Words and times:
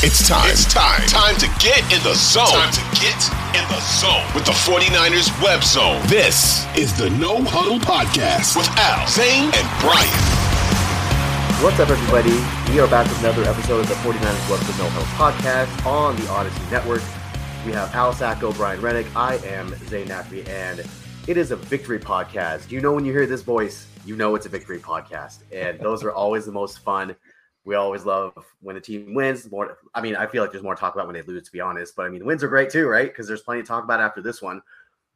It's 0.00 0.28
time. 0.28 0.48
It's 0.48 0.64
time. 0.72 1.02
Time 1.08 1.34
to 1.38 1.48
get 1.58 1.80
in 1.92 2.00
the 2.04 2.14
zone. 2.14 2.46
Time 2.46 2.70
to 2.72 2.80
get 3.02 3.18
in 3.50 3.66
the 3.66 3.80
zone 3.98 4.22
with 4.32 4.44
the 4.46 4.52
49ers 4.52 5.26
web 5.42 5.64
zone. 5.64 6.00
This 6.06 6.64
is 6.76 6.96
the 6.96 7.10
No 7.10 7.42
Huddle 7.42 7.80
Podcast 7.80 8.56
with 8.56 8.68
Al, 8.78 9.08
Zain, 9.08 9.50
and 9.50 9.66
Brian. 9.82 10.06
What's 11.64 11.80
up, 11.80 11.90
everybody? 11.90 12.30
We 12.72 12.78
are 12.78 12.86
back 12.86 13.08
with 13.08 13.18
another 13.18 13.42
episode 13.42 13.80
of 13.80 13.88
the 13.88 13.94
49ers 13.96 14.48
Web 14.48 14.60
Zone 14.60 14.78
No 14.78 14.88
Huddle 14.90 15.10
Podcast 15.18 15.84
on 15.84 16.14
the 16.14 16.22
Audacy 16.22 16.70
Network. 16.70 17.02
We 17.66 17.72
have 17.72 17.92
Al 17.92 18.12
Sacco, 18.12 18.52
Brian 18.52 18.80
Rennick. 18.80 19.08
I 19.16 19.38
am 19.38 19.74
Zain 19.88 20.06
Nafry, 20.06 20.48
and 20.48 20.84
it 21.26 21.36
is 21.36 21.50
a 21.50 21.56
victory 21.56 21.98
podcast. 21.98 22.70
You 22.70 22.80
know 22.80 22.92
when 22.92 23.04
you 23.04 23.12
hear 23.12 23.26
this 23.26 23.42
voice, 23.42 23.88
you 24.06 24.14
know 24.14 24.36
it's 24.36 24.46
a 24.46 24.48
victory 24.48 24.78
podcast. 24.78 25.38
And 25.52 25.80
those 25.80 26.04
are 26.04 26.12
always 26.12 26.46
the 26.46 26.52
most 26.52 26.78
fun 26.84 27.16
we 27.68 27.74
always 27.74 28.06
love 28.06 28.32
when 28.62 28.74
the 28.74 28.80
team 28.80 29.12
wins. 29.12 29.50
More, 29.50 29.76
I 29.94 30.00
mean, 30.00 30.16
I 30.16 30.26
feel 30.26 30.42
like 30.42 30.50
there's 30.50 30.64
more 30.64 30.74
talk 30.74 30.94
about 30.94 31.06
when 31.06 31.14
they 31.14 31.22
lose, 31.22 31.44
to 31.44 31.52
be 31.52 31.60
honest. 31.60 31.94
But 31.94 32.06
I 32.06 32.08
mean, 32.08 32.20
the 32.20 32.24
wins 32.24 32.42
are 32.42 32.48
great 32.48 32.70
too, 32.70 32.88
right? 32.88 33.08
Because 33.08 33.28
there's 33.28 33.42
plenty 33.42 33.60
to 33.60 33.68
talk 33.68 33.84
about 33.84 34.00
after 34.00 34.22
this 34.22 34.40
one. 34.40 34.62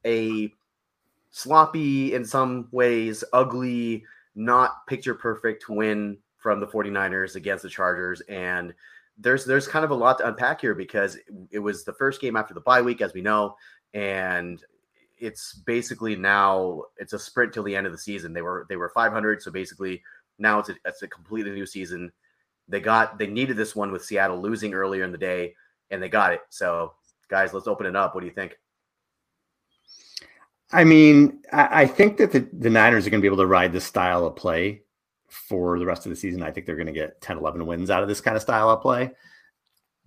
A 0.05 0.53
sloppy, 1.31 2.15
in 2.15 2.27
some 2.27 2.69
ways, 2.71 3.25
ugly, 3.33 4.05
not 4.35 4.87
picture 4.87 5.15
perfect 5.15 5.71
win 5.71 6.19
from 6.37 6.61
the 6.61 6.67
49ers 6.67 7.37
against 7.37 7.63
the 7.63 7.71
Chargers. 7.71 8.21
And 8.23 8.75
there's 9.17 9.47
there's 9.47 9.67
kind 9.67 9.85
of 9.85 9.91
a 9.91 9.95
lot 9.95 10.19
to 10.19 10.29
unpack 10.29 10.61
here 10.61 10.75
because 10.75 11.17
it 11.51 11.59
was 11.59 11.85
the 11.85 11.95
first 11.95 12.21
game 12.21 12.37
after 12.37 12.53
the 12.53 12.61
bye 12.61 12.83
week, 12.83 13.01
as 13.01 13.15
we 13.15 13.23
know, 13.23 13.57
and 13.95 14.63
it's 15.19 15.55
basically 15.55 16.17
now 16.17 16.83
it's 16.99 17.15
a 17.15 17.19
sprint 17.19 17.55
till 17.55 17.63
the 17.63 17.77
end 17.77 17.87
of 17.87 17.93
the 17.93 17.99
season. 17.99 18.35
They 18.35 18.43
were 18.43 18.67
they 18.69 18.77
were 18.77 18.91
500, 18.91 19.41
so 19.41 19.51
basically 19.51 20.03
now 20.39 20.59
it's 20.59 20.69
a, 20.69 20.75
it's 20.85 21.03
a 21.03 21.09
completely 21.09 21.53
new 21.53 21.65
season. 21.65 22.13
They 22.69 22.81
got 22.81 23.19
they 23.19 23.27
needed 23.27 23.57
this 23.57 23.77
one 23.77 23.93
with 23.93 24.05
Seattle 24.05 24.41
losing 24.41 24.75
earlier 24.75 25.05
in 25.05 25.13
the 25.13 25.19
day, 25.19 25.55
and 25.91 26.03
they 26.03 26.09
got 26.09 26.33
it. 26.33 26.41
So, 26.51 26.95
guys, 27.29 27.53
let's 27.53 27.67
open 27.67 27.87
it 27.87 27.97
up. 27.97 28.15
What 28.15 28.21
do 28.21 28.27
you 28.27 28.33
think? 28.33 28.57
I 30.73 30.85
mean, 30.85 31.43
I, 31.53 31.85
think 31.85 32.17
that 32.17 32.33
the, 32.33 32.49
the 32.51 32.71
Niners 32.71 33.07
are 33.07 33.11
going 33.11 33.21
to 33.21 33.23
be 33.23 33.29
able 33.29 33.43
to 33.43 33.47
ride 33.47 33.75
this 33.75 33.85
style 33.85 34.25
of 34.25 34.37
play 34.37 34.83
for 35.29 35.79
the 35.79 35.85
rest 35.85 36.07
of 36.07 36.11
the 36.11 36.17
season. 36.17 36.43
I 36.43 36.51
think 36.51 36.65
they're 36.65 36.77
going 36.77 36.87
to 36.87 36.93
get 36.93 37.21
10, 37.21 37.37
11 37.37 37.67
wins 37.67 37.91
out 37.91 38.03
of 38.03 38.09
this 38.09 38.23
kind 38.23 38.37
of 38.37 38.43
style 38.43 38.71
of 38.71 38.81
play. 38.81 39.11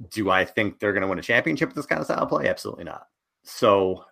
Do 0.10 0.32
I 0.32 0.44
think 0.44 0.80
they're 0.80 0.92
going 0.92 1.04
to 1.04 1.08
win 1.08 1.20
a 1.20 1.22
championship 1.22 1.70
with 1.70 1.76
this 1.76 1.86
kind 1.86 2.00
of 2.00 2.06
style 2.06 2.24
of 2.24 2.30
play? 2.30 2.48
Absolutely 2.48 2.84
not. 2.84 3.08
So, 3.44 4.06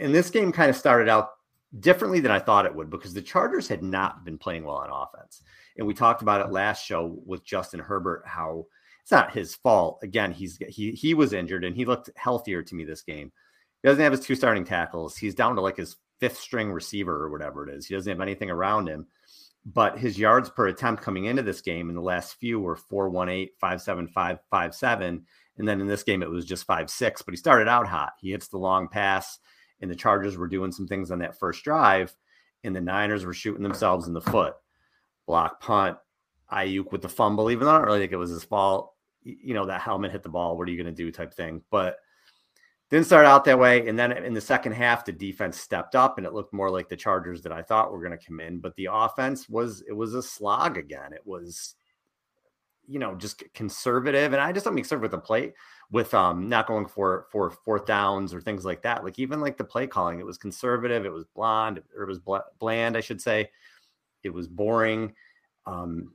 and 0.00 0.12
this 0.12 0.28
game 0.28 0.50
kind 0.50 0.70
of 0.70 0.76
started 0.76 1.08
out 1.08 1.30
differently 1.78 2.20
than 2.20 2.30
I 2.30 2.38
thought 2.38 2.66
it 2.66 2.74
would 2.74 2.90
because 2.90 3.14
the 3.14 3.22
Chargers 3.22 3.68
had 3.68 3.82
not 3.82 4.24
been 4.24 4.38
playing 4.38 4.64
well 4.64 4.76
on 4.76 4.90
offense. 4.90 5.42
And 5.76 5.86
we 5.86 5.94
talked 5.94 6.22
about 6.22 6.40
it 6.40 6.44
mm-hmm. 6.44 6.54
last 6.54 6.84
show 6.84 7.18
with 7.24 7.44
Justin 7.44 7.80
Herbert 7.80 8.24
how 8.26 8.66
it's 9.02 9.10
not 9.10 9.32
his 9.32 9.54
fault. 9.54 9.98
Again, 10.02 10.32
he's 10.32 10.58
he 10.68 10.92
he 10.92 11.14
was 11.14 11.32
injured 11.32 11.64
and 11.64 11.74
he 11.74 11.84
looked 11.84 12.10
healthier 12.16 12.62
to 12.62 12.74
me 12.74 12.84
this 12.84 13.02
game. 13.02 13.32
He 13.82 13.88
doesn't 13.88 14.02
have 14.02 14.12
his 14.12 14.20
two 14.20 14.36
starting 14.36 14.64
tackles. 14.64 15.16
He's 15.16 15.34
down 15.34 15.56
to 15.56 15.60
like 15.60 15.76
his 15.76 15.96
fifth 16.20 16.38
string 16.38 16.70
receiver 16.70 17.16
or 17.16 17.30
whatever 17.30 17.68
it 17.68 17.74
is. 17.74 17.86
He 17.86 17.94
doesn't 17.94 18.10
have 18.10 18.20
anything 18.20 18.50
around 18.50 18.86
him. 18.86 19.06
But 19.64 19.98
his 19.98 20.18
yards 20.18 20.50
per 20.50 20.66
attempt 20.66 21.02
coming 21.02 21.26
into 21.26 21.42
this 21.42 21.60
game 21.60 21.88
in 21.88 21.94
the 21.94 22.02
last 22.02 22.34
few 22.34 22.58
were 22.58 22.76
418, 22.76 23.48
575, 23.60 24.38
57. 24.50 25.24
And 25.58 25.68
then 25.68 25.80
in 25.80 25.86
this 25.86 26.02
game, 26.02 26.22
it 26.22 26.30
was 26.30 26.44
just 26.44 26.66
5 26.66 26.90
6. 26.90 27.22
But 27.22 27.32
he 27.32 27.36
started 27.36 27.68
out 27.68 27.86
hot. 27.86 28.14
He 28.20 28.32
hits 28.32 28.48
the 28.48 28.58
long 28.58 28.88
pass, 28.88 29.38
and 29.82 29.90
the 29.90 29.96
Chargers 29.96 30.38
were 30.38 30.48
doing 30.48 30.72
some 30.72 30.86
things 30.86 31.10
on 31.10 31.18
that 31.18 31.38
first 31.38 31.64
drive, 31.64 32.14
and 32.64 32.74
the 32.74 32.80
Niners 32.80 33.24
were 33.24 33.34
shooting 33.34 33.62
themselves 33.62 34.06
in 34.06 34.14
the 34.14 34.20
foot 34.20 34.54
block 35.26 35.60
punt, 35.60 35.98
Aiyuk 36.50 36.90
with 36.92 37.02
the 37.02 37.08
fumble, 37.08 37.50
even 37.50 37.66
though 37.66 37.74
I 37.74 37.78
don't 37.78 37.86
really 37.86 38.00
think 38.00 38.12
it 38.12 38.16
was 38.16 38.30
his 38.30 38.44
fault. 38.44 38.94
You 39.22 39.54
know, 39.54 39.66
that 39.66 39.80
helmet 39.80 40.12
hit 40.12 40.22
the 40.22 40.28
ball. 40.28 40.56
What 40.56 40.68
are 40.68 40.70
you 40.70 40.82
going 40.82 40.94
to 40.94 41.04
do 41.04 41.12
type 41.12 41.32
thing. 41.32 41.62
But 41.70 41.96
didn't 42.90 43.06
start 43.06 43.24
out 43.24 43.44
that 43.46 43.58
way. 43.58 43.88
And 43.88 43.98
then 43.98 44.12
in 44.12 44.34
the 44.34 44.40
second 44.40 44.72
half, 44.72 45.06
the 45.06 45.12
defense 45.12 45.58
stepped 45.58 45.94
up 45.94 46.18
and 46.18 46.26
it 46.26 46.34
looked 46.34 46.52
more 46.52 46.70
like 46.70 46.90
the 46.90 46.96
Chargers 46.96 47.40
that 47.42 47.52
I 47.52 47.62
thought 47.62 47.90
were 47.90 48.02
going 48.02 48.18
to 48.18 48.22
come 48.22 48.38
in. 48.38 48.58
But 48.58 48.76
the 48.76 48.88
offense 48.92 49.48
was, 49.48 49.82
it 49.88 49.94
was 49.94 50.12
a 50.12 50.22
slog 50.22 50.76
again. 50.76 51.14
It 51.14 51.24
was, 51.24 51.74
you 52.86 52.98
know, 52.98 53.14
just 53.14 53.42
conservative. 53.54 54.34
And 54.34 54.42
I 54.42 54.52
just 54.52 54.64
don't 54.64 54.74
mean 54.74 54.84
conservative 54.84 55.10
with 55.10 55.22
the 55.22 55.26
plate 55.26 55.54
with 55.92 56.14
um 56.14 56.48
not 56.48 56.66
going 56.66 56.86
for 56.86 57.26
for 57.30 57.50
fourth 57.50 57.86
downs 57.86 58.34
or 58.34 58.40
things 58.40 58.64
like 58.64 58.82
that. 58.82 59.04
Like 59.04 59.18
even 59.18 59.40
like 59.40 59.58
the 59.58 59.64
play 59.64 59.86
calling, 59.86 60.18
it 60.18 60.26
was 60.26 60.38
conservative, 60.38 61.04
it 61.04 61.12
was 61.12 61.26
blonde, 61.36 61.82
or 61.94 62.02
it 62.04 62.08
was 62.08 62.20
bland, 62.58 62.96
I 62.96 63.00
should 63.00 63.20
say 63.20 63.50
it 64.24 64.30
was 64.30 64.48
boring. 64.48 65.14
Um, 65.66 66.14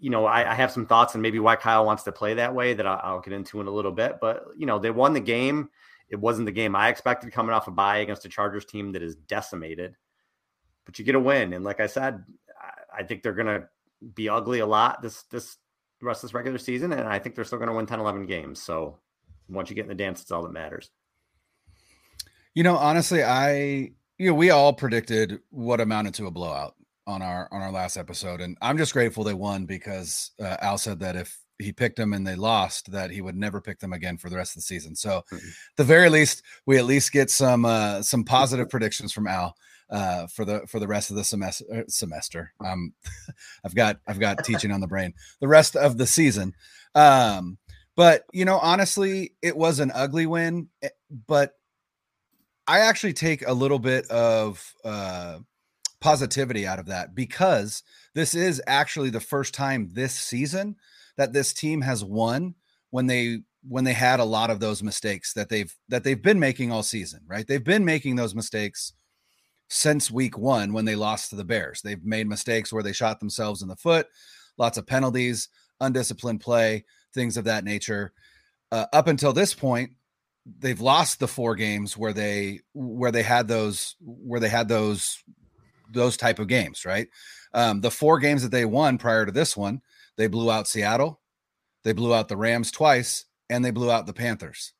you 0.00 0.10
know, 0.10 0.26
I, 0.26 0.50
I, 0.50 0.54
have 0.54 0.70
some 0.70 0.86
thoughts 0.86 1.14
on 1.14 1.22
maybe 1.22 1.38
why 1.38 1.56
Kyle 1.56 1.86
wants 1.86 2.02
to 2.04 2.12
play 2.12 2.34
that 2.34 2.54
way 2.54 2.74
that 2.74 2.86
I'll, 2.86 3.00
I'll, 3.02 3.20
get 3.20 3.32
into 3.32 3.60
in 3.60 3.66
a 3.66 3.70
little 3.70 3.90
bit. 3.90 4.18
But 4.20 4.44
you 4.56 4.66
know, 4.66 4.78
they 4.78 4.90
won 4.90 5.14
the 5.14 5.20
game. 5.20 5.70
It 6.08 6.16
wasn't 6.16 6.46
the 6.46 6.52
game 6.52 6.76
I 6.76 6.88
expected 6.88 7.32
coming 7.32 7.54
off 7.54 7.66
a 7.66 7.70
bye 7.70 7.98
against 7.98 8.26
a 8.26 8.28
Chargers 8.28 8.66
team 8.66 8.92
that 8.92 9.02
is 9.02 9.16
decimated. 9.16 9.96
But 10.84 10.98
you 10.98 11.04
get 11.04 11.14
a 11.14 11.20
win, 11.20 11.52
and 11.52 11.64
like 11.64 11.80
I 11.80 11.86
said, 11.86 12.24
I, 12.60 13.00
I 13.00 13.02
think 13.04 13.22
they're 13.22 13.32
to 13.46 13.68
be 14.14 14.28
ugly 14.28 14.60
a 14.60 14.66
lot 14.66 15.02
this 15.02 15.22
this 15.24 15.56
rest 16.06 16.22
of 16.22 16.28
this 16.30 16.34
regular 16.34 16.58
season, 16.58 16.92
and 16.92 17.08
I 17.08 17.18
think 17.18 17.34
they're 17.34 17.44
still 17.44 17.58
going 17.58 17.68
to 17.68 17.74
win 17.74 17.86
10, 17.86 18.00
11 18.00 18.26
games. 18.26 18.62
So 18.62 18.98
once 19.48 19.70
you 19.70 19.76
get 19.76 19.82
in 19.82 19.88
the 19.88 19.94
dance, 19.94 20.22
it's 20.22 20.30
all 20.30 20.42
that 20.42 20.52
matters. 20.52 20.90
You 22.54 22.62
know, 22.62 22.76
honestly, 22.76 23.22
I 23.22 23.92
you 24.18 24.28
know 24.28 24.34
we 24.34 24.50
all 24.50 24.72
predicted 24.72 25.40
what 25.50 25.80
amounted 25.80 26.14
to 26.14 26.26
a 26.26 26.30
blowout 26.30 26.74
on 27.06 27.22
our 27.22 27.48
on 27.52 27.62
our 27.62 27.70
last 27.70 27.96
episode, 27.96 28.40
and 28.40 28.56
I'm 28.60 28.78
just 28.78 28.92
grateful 28.92 29.24
they 29.24 29.34
won 29.34 29.64
because 29.64 30.32
uh, 30.40 30.56
Al 30.60 30.78
said 30.78 31.00
that 31.00 31.16
if 31.16 31.38
he 31.58 31.72
picked 31.72 31.96
them 31.96 32.12
and 32.12 32.26
they 32.26 32.36
lost, 32.36 32.90
that 32.92 33.10
he 33.10 33.20
would 33.20 33.36
never 33.36 33.60
pick 33.60 33.80
them 33.80 33.92
again 33.92 34.16
for 34.16 34.30
the 34.30 34.36
rest 34.36 34.52
of 34.52 34.56
the 34.56 34.62
season. 34.62 34.94
So, 34.94 35.22
mm-hmm. 35.32 35.48
the 35.76 35.84
very 35.84 36.08
least, 36.08 36.42
we 36.66 36.78
at 36.78 36.84
least 36.84 37.12
get 37.12 37.30
some 37.30 37.64
uh, 37.64 38.02
some 38.02 38.24
positive 38.24 38.68
predictions 38.68 39.12
from 39.12 39.26
Al 39.26 39.54
uh, 39.90 40.26
for 40.26 40.44
the 40.44 40.66
for 40.66 40.78
the 40.78 40.86
rest 40.86 41.10
of 41.10 41.16
the 41.16 41.24
semester. 41.24 41.64
Uh, 41.72 41.82
semester, 41.88 42.52
um, 42.64 42.92
I've 43.64 43.74
got 43.74 43.98
I've 44.06 44.20
got 44.20 44.44
teaching 44.44 44.70
on 44.70 44.80
the 44.80 44.86
brain. 44.86 45.14
The 45.40 45.48
rest 45.48 45.76
of 45.76 45.98
the 45.98 46.06
season, 46.06 46.54
um, 46.94 47.58
but 47.96 48.24
you 48.32 48.44
know, 48.44 48.58
honestly, 48.58 49.34
it 49.42 49.56
was 49.56 49.80
an 49.80 49.90
ugly 49.94 50.26
win. 50.26 50.68
Eh, 50.82 50.88
but 51.26 51.52
I 52.66 52.80
actually 52.80 53.14
take 53.14 53.46
a 53.46 53.52
little 53.52 53.78
bit 53.78 54.08
of 54.10 54.74
uh, 54.84 55.38
positivity 56.00 56.66
out 56.66 56.78
of 56.78 56.86
that 56.86 57.14
because 57.14 57.82
this 58.14 58.34
is 58.34 58.62
actually 58.66 59.10
the 59.10 59.20
first 59.20 59.54
time 59.54 59.90
this 59.92 60.14
season 60.14 60.76
that 61.16 61.32
this 61.32 61.52
team 61.52 61.80
has 61.80 62.04
won 62.04 62.54
when 62.90 63.06
they 63.06 63.40
when 63.66 63.84
they 63.84 63.92
had 63.92 64.20
a 64.20 64.24
lot 64.24 64.50
of 64.50 64.60
those 64.60 64.82
mistakes 64.82 65.32
that 65.32 65.48
they've 65.48 65.74
that 65.88 66.04
they've 66.04 66.22
been 66.22 66.38
making 66.38 66.70
all 66.70 66.82
season, 66.82 67.20
right? 67.26 67.46
They've 67.46 67.62
been 67.62 67.84
making 67.84 68.16
those 68.16 68.34
mistakes 68.34 68.92
since 69.68 70.10
week 70.10 70.38
1 70.38 70.72
when 70.72 70.84
they 70.84 70.96
lost 70.96 71.30
to 71.30 71.36
the 71.36 71.44
Bears. 71.44 71.82
They've 71.82 72.02
made 72.04 72.26
mistakes 72.26 72.72
where 72.72 72.82
they 72.82 72.92
shot 72.92 73.20
themselves 73.20 73.62
in 73.62 73.68
the 73.68 73.76
foot, 73.76 74.06
lots 74.56 74.78
of 74.78 74.86
penalties, 74.86 75.48
undisciplined 75.80 76.40
play, 76.40 76.84
things 77.14 77.36
of 77.36 77.44
that 77.44 77.64
nature. 77.64 78.12
Uh, 78.72 78.86
up 78.92 79.06
until 79.06 79.32
this 79.32 79.54
point, 79.54 79.92
they've 80.58 80.80
lost 80.80 81.20
the 81.20 81.28
four 81.28 81.54
games 81.54 81.96
where 81.96 82.12
they 82.12 82.60
where 82.72 83.12
they 83.12 83.22
had 83.22 83.48
those 83.48 83.96
where 84.00 84.40
they 84.40 84.48
had 84.48 84.68
those 84.68 85.22
those 85.92 86.16
type 86.16 86.38
of 86.38 86.48
games, 86.48 86.84
right? 86.84 87.08
Um, 87.54 87.80
the 87.80 87.90
four 87.90 88.18
games 88.18 88.42
that 88.42 88.50
they 88.50 88.64
won 88.64 88.98
prior 88.98 89.24
to 89.24 89.32
this 89.32 89.56
one, 89.56 89.80
they 90.16 90.26
blew 90.26 90.50
out 90.50 90.68
Seattle, 90.68 91.20
they 91.84 91.92
blew 91.92 92.14
out 92.14 92.28
the 92.28 92.36
Rams 92.36 92.70
twice, 92.70 93.24
and 93.48 93.64
they 93.64 93.70
blew 93.70 93.90
out 93.90 94.06
the 94.06 94.12
Panthers. 94.12 94.72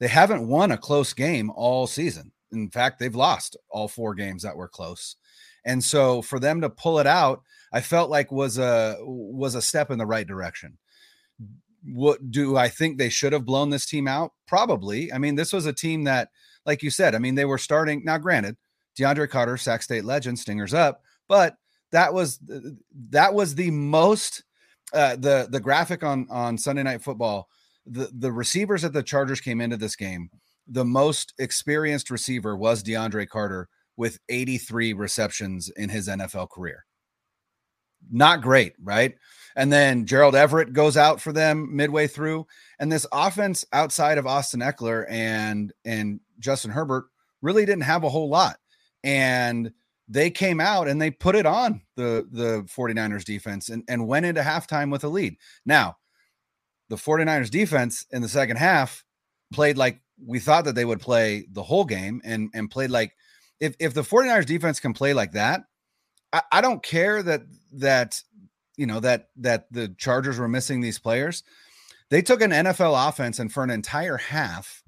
They 0.00 0.08
haven't 0.08 0.48
won 0.48 0.70
a 0.70 0.78
close 0.78 1.12
game 1.12 1.50
all 1.50 1.86
season. 1.86 2.32
In 2.52 2.70
fact, 2.70 2.98
they've 2.98 3.14
lost 3.14 3.56
all 3.70 3.88
four 3.88 4.14
games 4.14 4.42
that 4.42 4.56
were 4.56 4.68
close. 4.68 5.16
And 5.64 5.82
so 5.82 6.22
for 6.22 6.38
them 6.40 6.60
to 6.62 6.70
pull 6.70 6.98
it 6.98 7.06
out, 7.06 7.42
I 7.72 7.80
felt 7.80 8.10
like 8.10 8.32
was 8.32 8.58
a 8.58 8.96
was 9.00 9.54
a 9.54 9.62
step 9.62 9.90
in 9.90 9.98
the 9.98 10.06
right 10.06 10.26
direction. 10.26 10.78
What 11.84 12.30
do 12.30 12.56
I 12.56 12.68
think 12.68 12.98
they 12.98 13.08
should 13.08 13.32
have 13.32 13.44
blown 13.44 13.70
this 13.70 13.86
team 13.86 14.08
out? 14.08 14.32
Probably. 14.46 15.12
I 15.12 15.18
mean, 15.18 15.34
this 15.34 15.52
was 15.52 15.66
a 15.66 15.72
team 15.72 16.04
that, 16.04 16.28
like 16.66 16.82
you 16.82 16.90
said, 16.90 17.14
I 17.14 17.18
mean, 17.18 17.34
they 17.34 17.44
were 17.44 17.58
starting. 17.58 18.02
Now, 18.04 18.18
granted, 18.18 18.56
DeAndre 18.98 19.28
Carter, 19.28 19.56
Sac 19.56 19.82
State 19.82 20.04
legend, 20.04 20.38
stingers 20.38 20.74
up. 20.74 21.02
But 21.28 21.56
that 21.92 22.12
was 22.12 22.40
that 23.10 23.34
was 23.34 23.54
the 23.54 23.70
most 23.70 24.42
uh, 24.92 25.16
the 25.16 25.48
the 25.50 25.60
graphic 25.60 26.02
on 26.02 26.26
on 26.30 26.58
Sunday 26.58 26.82
Night 26.82 27.02
Football. 27.02 27.48
The 27.86 28.10
the 28.12 28.32
receivers 28.32 28.82
that 28.82 28.92
the 28.92 29.02
Chargers 29.02 29.40
came 29.40 29.60
into 29.60 29.76
this 29.76 29.96
game, 29.96 30.30
the 30.70 30.84
most 30.84 31.34
experienced 31.38 32.10
receiver 32.10 32.56
was 32.56 32.82
DeAndre 32.82 33.28
Carter 33.28 33.68
with 33.96 34.18
83 34.28 34.92
receptions 34.94 35.70
in 35.76 35.88
his 35.88 36.08
NFL 36.08 36.50
career. 36.50 36.84
Not 38.10 38.40
great, 38.40 38.74
right? 38.82 39.14
And 39.56 39.72
then 39.72 40.06
Gerald 40.06 40.34
Everett 40.34 40.72
goes 40.72 40.96
out 40.96 41.20
for 41.20 41.32
them 41.32 41.74
midway 41.74 42.06
through, 42.06 42.46
and 42.78 42.90
this 42.90 43.06
offense 43.12 43.64
outside 43.72 44.16
of 44.16 44.26
Austin 44.26 44.60
Ekeler 44.60 45.04
and 45.10 45.72
and 45.84 46.20
Justin 46.38 46.70
Herbert 46.70 47.06
really 47.42 47.66
didn't 47.66 47.82
have 47.82 48.04
a 48.04 48.08
whole 48.08 48.30
lot 48.30 48.56
and 49.04 49.72
they 50.08 50.30
came 50.30 50.60
out 50.60 50.88
and 50.88 51.00
they 51.00 51.10
put 51.10 51.36
it 51.36 51.46
on 51.46 51.80
the 51.96 52.26
the 52.32 52.62
49ers 52.64 53.24
defense 53.24 53.68
and, 53.68 53.84
and 53.88 54.06
went 54.06 54.26
into 54.26 54.40
halftime 54.40 54.90
with 54.90 55.04
a 55.04 55.08
lead. 55.08 55.36
Now, 55.64 55.96
the 56.88 56.96
49ers 56.96 57.50
defense 57.50 58.04
in 58.10 58.22
the 58.22 58.28
second 58.28 58.56
half 58.56 59.04
played 59.52 59.78
like 59.78 60.00
we 60.24 60.38
thought 60.38 60.64
that 60.64 60.74
they 60.74 60.84
would 60.84 61.00
play 61.00 61.46
the 61.50 61.62
whole 61.62 61.84
game 61.84 62.20
and 62.24 62.50
and 62.54 62.70
played 62.70 62.90
like 62.90 63.16
if 63.60 63.74
if 63.78 63.94
the 63.94 64.02
49ers 64.02 64.46
defense 64.46 64.80
can 64.80 64.92
play 64.92 65.12
like 65.12 65.32
that, 65.32 65.62
I, 66.32 66.42
I 66.52 66.60
don't 66.60 66.82
care 66.82 67.22
that 67.22 67.42
that 67.74 68.22
you 68.76 68.86
know 68.86 69.00
that 69.00 69.28
that 69.36 69.72
the 69.72 69.94
Chargers 69.98 70.38
were 70.38 70.48
missing 70.48 70.80
these 70.80 70.98
players. 70.98 71.42
They 72.08 72.22
took 72.22 72.40
an 72.40 72.50
NFL 72.50 73.08
offense 73.08 73.38
and 73.38 73.52
for 73.52 73.62
an 73.62 73.70
entire 73.70 74.16
half 74.16 74.82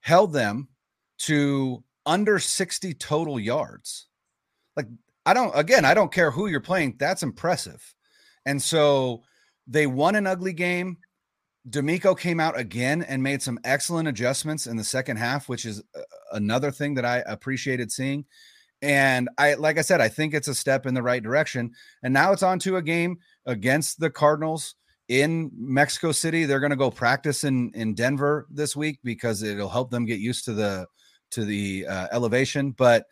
held 0.00 0.32
them 0.32 0.68
to 1.18 1.84
under 2.06 2.38
60 2.38 2.94
total 2.94 3.38
yards. 3.38 4.06
Like 4.76 4.86
I 5.26 5.34
don't 5.34 5.56
again, 5.56 5.84
I 5.84 5.94
don't 5.94 6.12
care 6.12 6.30
who 6.30 6.46
you're 6.46 6.60
playing, 6.60 6.96
that's 6.98 7.22
impressive. 7.22 7.94
And 8.46 8.62
so 8.62 9.22
they 9.66 9.86
won 9.86 10.14
an 10.14 10.26
ugly 10.26 10.52
game. 10.52 10.98
DeMeco 11.68 12.18
came 12.18 12.40
out 12.40 12.58
again 12.58 13.02
and 13.02 13.22
made 13.22 13.42
some 13.42 13.58
excellent 13.64 14.08
adjustments 14.08 14.66
in 14.66 14.76
the 14.76 14.84
second 14.84 15.18
half, 15.18 15.48
which 15.48 15.64
is 15.66 15.82
another 16.32 16.70
thing 16.70 16.94
that 16.94 17.04
I 17.04 17.22
appreciated 17.26 17.92
seeing. 17.92 18.24
And 18.82 19.28
I, 19.36 19.54
like 19.54 19.78
I 19.78 19.82
said, 19.82 20.00
I 20.00 20.08
think 20.08 20.32
it's 20.32 20.48
a 20.48 20.54
step 20.54 20.86
in 20.86 20.94
the 20.94 21.02
right 21.02 21.22
direction. 21.22 21.72
And 22.02 22.14
now 22.14 22.32
it's 22.32 22.42
on 22.42 22.58
to 22.60 22.76
a 22.76 22.82
game 22.82 23.18
against 23.44 24.00
the 24.00 24.08
Cardinals 24.08 24.74
in 25.06 25.50
Mexico 25.54 26.12
City. 26.12 26.44
They're 26.46 26.60
going 26.60 26.70
to 26.70 26.76
go 26.76 26.90
practice 26.90 27.44
in 27.44 27.72
in 27.74 27.94
Denver 27.94 28.46
this 28.50 28.74
week 28.74 29.00
because 29.04 29.42
it'll 29.42 29.68
help 29.68 29.90
them 29.90 30.06
get 30.06 30.18
used 30.18 30.46
to 30.46 30.54
the 30.54 30.86
to 31.32 31.44
the 31.44 31.86
uh, 31.86 32.06
elevation. 32.10 32.70
But 32.70 33.06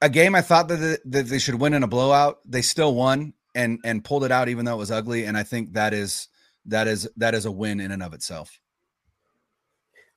a 0.00 0.08
game 0.08 0.34
I 0.34 0.42
thought 0.42 0.68
that, 0.68 1.00
that 1.04 1.26
they 1.26 1.38
should 1.38 1.56
win 1.56 1.74
in 1.74 1.82
a 1.82 1.88
blowout, 1.88 2.38
they 2.44 2.62
still 2.62 2.94
won 2.94 3.34
and 3.54 3.78
and 3.84 4.04
pulled 4.04 4.24
it 4.24 4.32
out 4.32 4.48
even 4.48 4.64
though 4.64 4.74
it 4.74 4.78
was 4.78 4.90
ugly. 4.90 5.24
And 5.24 5.36
I 5.36 5.44
think 5.44 5.74
that 5.74 5.94
is 5.94 6.28
that 6.68 6.86
is 6.86 7.08
that 7.16 7.34
is 7.34 7.46
a 7.46 7.50
win 7.50 7.80
in 7.80 7.90
and 7.90 8.02
of 8.02 8.14
itself. 8.14 8.60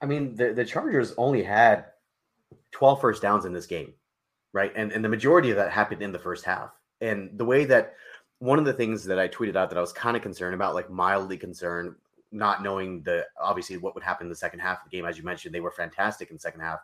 I 0.01 0.06
mean, 0.06 0.36
the, 0.36 0.53
the 0.53 0.65
Chargers 0.65 1.13
only 1.18 1.44
had 1.44 1.86
12 2.71 3.01
first 3.01 3.21
downs 3.21 3.45
in 3.45 3.53
this 3.53 3.65
game, 3.65 3.94
right? 4.53 4.71
And 4.75 4.92
and 4.92 5.03
the 5.03 5.09
majority 5.09 5.50
of 5.51 5.57
that 5.57 5.71
happened 5.71 6.01
in 6.01 6.12
the 6.12 6.19
first 6.19 6.45
half. 6.45 6.71
And 7.01 7.38
the 7.38 7.45
way 7.45 7.65
that 7.65 7.95
one 8.39 8.59
of 8.59 8.65
the 8.65 8.74
things 8.74 9.03
that 9.06 9.19
I 9.19 9.27
tweeted 9.27 9.56
out 9.56 9.69
that 9.69 9.77
I 9.77 9.81
was 9.81 9.94
kind 9.94 10.18
of 10.18 10.24
concerned 10.24 10.56
about, 10.56 10.74
like 10.74 10.89
mildly 10.89 11.38
concerned, 11.38 11.95
not 12.31 12.63
knowing 12.63 13.03
the 13.03 13.25
obviously 13.39 13.77
what 13.77 13.94
would 13.94 14.03
happen 14.03 14.25
in 14.25 14.30
the 14.30 14.36
second 14.36 14.59
half 14.59 14.80
of 14.83 14.89
the 14.89 14.95
game, 14.95 15.06
as 15.06 15.18
you 15.18 15.24
mentioned, 15.24 15.53
they 15.53 15.59
were 15.59 15.71
fantastic 15.71 16.31
in 16.31 16.39
second 16.39 16.62
half. 16.62 16.80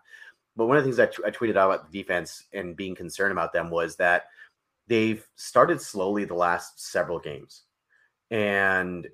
But 0.56 0.66
one 0.66 0.78
of 0.78 0.84
the 0.84 0.88
things 0.88 1.00
I, 1.00 1.06
t- 1.06 1.24
I 1.26 1.32
tweeted 1.32 1.58
out 1.58 1.72
about 1.72 1.92
the 1.92 2.02
defense 2.02 2.44
and 2.54 2.76
being 2.76 2.96
concerned 2.96 3.32
about 3.32 3.54
them 3.54 3.70
was 3.70 3.96
that 3.98 4.26
they've 4.88 5.26
started 5.36 5.82
slowly 5.82 6.26
the 6.26 6.34
last 6.34 6.80
several 6.80 7.20
games, 7.20 7.64
and 8.32 9.08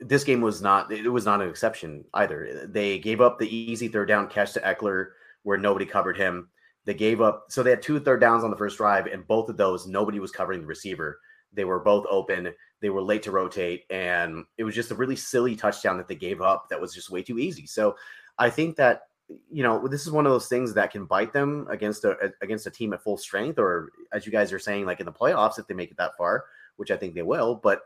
this 0.00 0.24
game 0.24 0.40
was 0.40 0.60
not 0.60 0.92
it 0.92 1.08
was 1.08 1.24
not 1.24 1.40
an 1.40 1.48
exception 1.48 2.04
either. 2.14 2.66
They 2.68 2.98
gave 2.98 3.20
up 3.20 3.38
the 3.38 3.54
easy 3.54 3.88
third 3.88 4.08
down 4.08 4.28
catch 4.28 4.52
to 4.54 4.60
Ekeler 4.60 5.08
where 5.42 5.58
nobody 5.58 5.86
covered 5.86 6.16
him. 6.16 6.48
They 6.84 6.94
gave 6.94 7.20
up 7.20 7.46
so 7.48 7.62
they 7.62 7.70
had 7.70 7.82
two 7.82 7.98
third 8.00 8.20
downs 8.20 8.44
on 8.44 8.50
the 8.50 8.56
first 8.56 8.76
drive, 8.76 9.06
and 9.06 9.26
both 9.26 9.48
of 9.48 9.56
those 9.56 9.86
nobody 9.86 10.20
was 10.20 10.30
covering 10.30 10.60
the 10.60 10.66
receiver. 10.66 11.18
They 11.52 11.64
were 11.64 11.80
both 11.80 12.06
open. 12.10 12.52
They 12.80 12.90
were 12.90 13.02
late 13.02 13.22
to 13.24 13.30
rotate, 13.30 13.84
and 13.90 14.44
it 14.58 14.64
was 14.64 14.74
just 14.74 14.90
a 14.90 14.94
really 14.94 15.16
silly 15.16 15.56
touchdown 15.56 15.96
that 15.96 16.08
they 16.08 16.14
gave 16.14 16.42
up 16.42 16.68
that 16.68 16.80
was 16.80 16.94
just 16.94 17.10
way 17.10 17.22
too 17.22 17.38
easy. 17.38 17.66
So 17.66 17.96
I 18.38 18.50
think 18.50 18.76
that 18.76 19.02
you 19.50 19.62
know 19.62 19.88
this 19.88 20.06
is 20.06 20.12
one 20.12 20.26
of 20.26 20.32
those 20.32 20.46
things 20.46 20.74
that 20.74 20.92
can 20.92 21.06
bite 21.06 21.32
them 21.32 21.66
against 21.70 22.04
a 22.04 22.32
against 22.42 22.66
a 22.66 22.70
team 22.70 22.92
at 22.92 23.02
full 23.02 23.16
strength, 23.16 23.58
or 23.58 23.90
as 24.12 24.26
you 24.26 24.32
guys 24.32 24.52
are 24.52 24.58
saying, 24.58 24.84
like 24.84 25.00
in 25.00 25.06
the 25.06 25.12
playoffs 25.12 25.58
if 25.58 25.66
they 25.66 25.74
make 25.74 25.90
it 25.90 25.96
that 25.96 26.16
far, 26.16 26.44
which 26.76 26.90
I 26.90 26.96
think 26.96 27.14
they 27.14 27.22
will. 27.22 27.56
But 27.56 27.80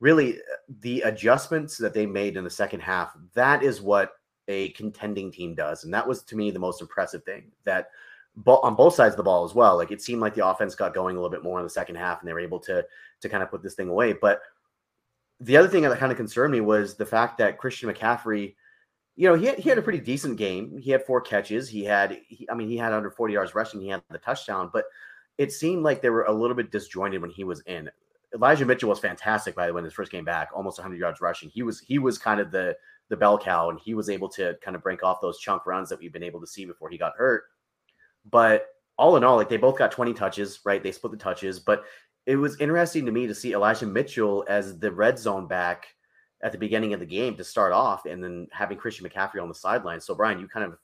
really 0.00 0.38
uh, 0.38 0.56
the 0.80 1.02
adjustments 1.02 1.76
that 1.78 1.94
they 1.94 2.06
made 2.06 2.36
in 2.36 2.44
the 2.44 2.50
second 2.50 2.80
half, 2.80 3.12
that 3.34 3.62
is 3.62 3.80
what 3.80 4.12
a 4.48 4.70
contending 4.70 5.30
team 5.30 5.54
does. 5.54 5.84
And 5.84 5.94
that 5.94 6.06
was 6.06 6.22
to 6.24 6.36
me 6.36 6.50
the 6.50 6.58
most 6.58 6.80
impressive 6.80 7.22
thing 7.24 7.52
that 7.64 7.90
on 8.46 8.74
both 8.74 8.94
sides 8.94 9.12
of 9.12 9.16
the 9.16 9.22
ball 9.22 9.44
as 9.44 9.54
well. 9.54 9.76
Like 9.76 9.90
it 9.90 10.02
seemed 10.02 10.20
like 10.20 10.34
the 10.34 10.46
offense 10.46 10.74
got 10.74 10.94
going 10.94 11.16
a 11.16 11.20
little 11.20 11.30
bit 11.30 11.42
more 11.44 11.58
in 11.58 11.64
the 11.64 11.70
second 11.70 11.96
half 11.96 12.20
and 12.20 12.28
they 12.28 12.32
were 12.32 12.40
able 12.40 12.60
to 12.60 12.84
to 13.20 13.28
kind 13.28 13.42
of 13.42 13.50
put 13.50 13.62
this 13.62 13.74
thing 13.74 13.88
away. 13.88 14.12
But 14.12 14.40
the 15.40 15.56
other 15.56 15.68
thing 15.68 15.82
that 15.82 15.98
kind 15.98 16.12
of 16.12 16.18
concerned 16.18 16.52
me 16.52 16.60
was 16.60 16.94
the 16.94 17.06
fact 17.06 17.38
that 17.38 17.58
Christian 17.58 17.92
McCaffrey, 17.92 18.54
you 19.16 19.28
know, 19.28 19.34
he 19.34 19.46
had, 19.46 19.58
he 19.58 19.68
had 19.68 19.78
a 19.78 19.82
pretty 19.82 20.00
decent 20.00 20.36
game. 20.36 20.78
He 20.78 20.90
had 20.90 21.04
four 21.04 21.20
catches. 21.20 21.68
He 21.68 21.84
had, 21.84 22.18
he, 22.28 22.48
I 22.50 22.54
mean, 22.54 22.68
he 22.68 22.76
had 22.76 22.92
under 22.92 23.10
40 23.10 23.34
yards 23.34 23.54
rushing. 23.54 23.80
He 23.80 23.88
had 23.88 24.02
the 24.10 24.18
touchdown, 24.18 24.70
but 24.72 24.84
it 25.38 25.52
seemed 25.52 25.82
like 25.82 26.02
they 26.02 26.10
were 26.10 26.24
a 26.24 26.32
little 26.32 26.56
bit 26.56 26.70
disjointed 26.70 27.22
when 27.22 27.30
he 27.30 27.44
was 27.44 27.62
in. 27.62 27.90
Elijah 28.34 28.64
Mitchell 28.64 28.88
was 28.88 28.98
fantastic, 28.98 29.54
by 29.54 29.66
the 29.66 29.72
way, 29.72 29.80
in 29.80 29.84
his 29.84 29.94
first 29.94 30.12
game 30.12 30.24
back, 30.24 30.50
almost 30.54 30.78
100 30.78 30.98
yards 30.98 31.20
rushing. 31.20 31.48
He 31.48 31.62
was 31.62 31.80
he 31.80 31.98
was 31.98 32.18
kind 32.18 32.40
of 32.40 32.50
the 32.50 32.76
the 33.08 33.16
bell 33.16 33.36
cow, 33.36 33.70
and 33.70 33.80
he 33.80 33.94
was 33.94 34.08
able 34.08 34.28
to 34.30 34.56
kind 34.62 34.76
of 34.76 34.82
break 34.82 35.02
off 35.02 35.20
those 35.20 35.40
chunk 35.40 35.66
runs 35.66 35.88
that 35.88 35.98
we've 35.98 36.12
been 36.12 36.22
able 36.22 36.40
to 36.40 36.46
see 36.46 36.64
before 36.64 36.88
he 36.88 36.96
got 36.96 37.16
hurt. 37.16 37.44
But 38.30 38.66
all 38.96 39.16
in 39.16 39.24
all, 39.24 39.36
like 39.36 39.48
they 39.48 39.56
both 39.56 39.78
got 39.78 39.90
20 39.90 40.14
touches, 40.14 40.60
right? 40.64 40.82
They 40.82 40.92
split 40.92 41.12
the 41.12 41.18
touches, 41.18 41.58
but 41.58 41.84
it 42.26 42.36
was 42.36 42.60
interesting 42.60 43.04
to 43.06 43.12
me 43.12 43.26
to 43.26 43.34
see 43.34 43.52
Elijah 43.52 43.86
Mitchell 43.86 44.44
as 44.48 44.78
the 44.78 44.92
red 44.92 45.18
zone 45.18 45.46
back 45.48 45.86
at 46.42 46.52
the 46.52 46.58
beginning 46.58 46.94
of 46.94 47.00
the 47.00 47.06
game 47.06 47.36
to 47.36 47.44
start 47.44 47.72
off, 47.72 48.06
and 48.06 48.22
then 48.22 48.46
having 48.52 48.78
Christian 48.78 49.08
McCaffrey 49.08 49.42
on 49.42 49.48
the 49.48 49.54
sideline. 49.54 50.00
So 50.00 50.14
Brian, 50.14 50.38
you 50.38 50.46
kind 50.46 50.66
of 50.66 50.78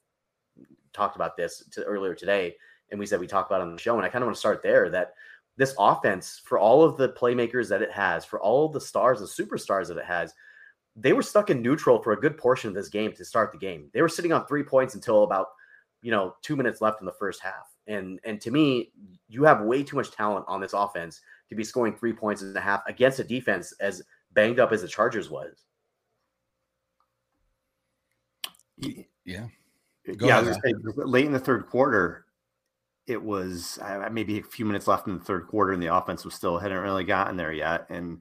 talked 0.92 1.16
about 1.16 1.36
this 1.36 1.62
to, 1.72 1.84
earlier 1.84 2.14
today, 2.14 2.56
and 2.90 2.98
we 2.98 3.06
said 3.06 3.20
we 3.20 3.26
talked 3.26 3.50
about 3.50 3.60
on 3.60 3.72
the 3.72 3.80
show, 3.80 3.96
and 3.96 4.04
I 4.04 4.08
kind 4.08 4.22
of 4.22 4.26
want 4.26 4.36
to 4.36 4.40
start 4.40 4.62
there 4.62 4.90
that 4.90 5.14
this 5.56 5.74
offense, 5.78 6.40
for 6.44 6.58
all 6.58 6.84
of 6.84 6.96
the 6.96 7.10
playmakers 7.10 7.68
that 7.68 7.82
it 7.82 7.90
has, 7.90 8.24
for 8.24 8.40
all 8.40 8.66
of 8.66 8.72
the 8.72 8.80
stars 8.80 9.20
and 9.20 9.28
superstars 9.28 9.88
that 9.88 9.96
it 9.96 10.04
has, 10.04 10.34
they 10.94 11.12
were 11.12 11.22
stuck 11.22 11.50
in 11.50 11.62
neutral 11.62 12.02
for 12.02 12.12
a 12.12 12.20
good 12.20 12.36
portion 12.36 12.68
of 12.68 12.74
this 12.74 12.88
game 12.88 13.12
to 13.12 13.24
start 13.24 13.52
the 13.52 13.58
game. 13.58 13.88
They 13.92 14.02
were 14.02 14.08
sitting 14.08 14.32
on 14.32 14.46
three 14.46 14.62
points 14.62 14.94
until 14.94 15.24
about, 15.24 15.48
you 16.02 16.10
know, 16.10 16.34
two 16.42 16.56
minutes 16.56 16.80
left 16.80 17.00
in 17.00 17.06
the 17.06 17.12
first 17.12 17.40
half. 17.42 17.74
And 17.86 18.18
and 18.24 18.40
to 18.40 18.50
me, 18.50 18.92
you 19.28 19.44
have 19.44 19.60
way 19.60 19.82
too 19.82 19.96
much 19.96 20.10
talent 20.10 20.44
on 20.48 20.60
this 20.60 20.72
offense 20.72 21.20
to 21.48 21.54
be 21.54 21.64
scoring 21.64 21.94
three 21.94 22.12
points 22.12 22.42
and 22.42 22.56
a 22.56 22.60
half 22.60 22.82
against 22.86 23.18
a 23.18 23.24
defense 23.24 23.72
as 23.80 24.02
banged 24.32 24.58
up 24.58 24.72
as 24.72 24.82
the 24.82 24.88
Chargers 24.88 25.30
was. 25.30 25.64
Yeah. 28.78 29.46
Go 30.16 30.26
yeah, 30.26 30.40
ahead. 30.40 30.56
late 30.96 31.26
in 31.26 31.32
the 31.32 31.38
third 31.38 31.66
quarter, 31.66 32.25
it 33.06 33.22
was 33.22 33.78
uh, 33.82 34.08
maybe 34.10 34.38
a 34.40 34.42
few 34.42 34.64
minutes 34.64 34.86
left 34.86 35.06
in 35.06 35.18
the 35.18 35.24
third 35.24 35.46
quarter, 35.46 35.72
and 35.72 35.82
the 35.82 35.94
offense 35.94 36.24
was 36.24 36.34
still 36.34 36.58
hadn't 36.58 36.78
really 36.78 37.04
gotten 37.04 37.36
there 37.36 37.52
yet. 37.52 37.86
And 37.88 38.18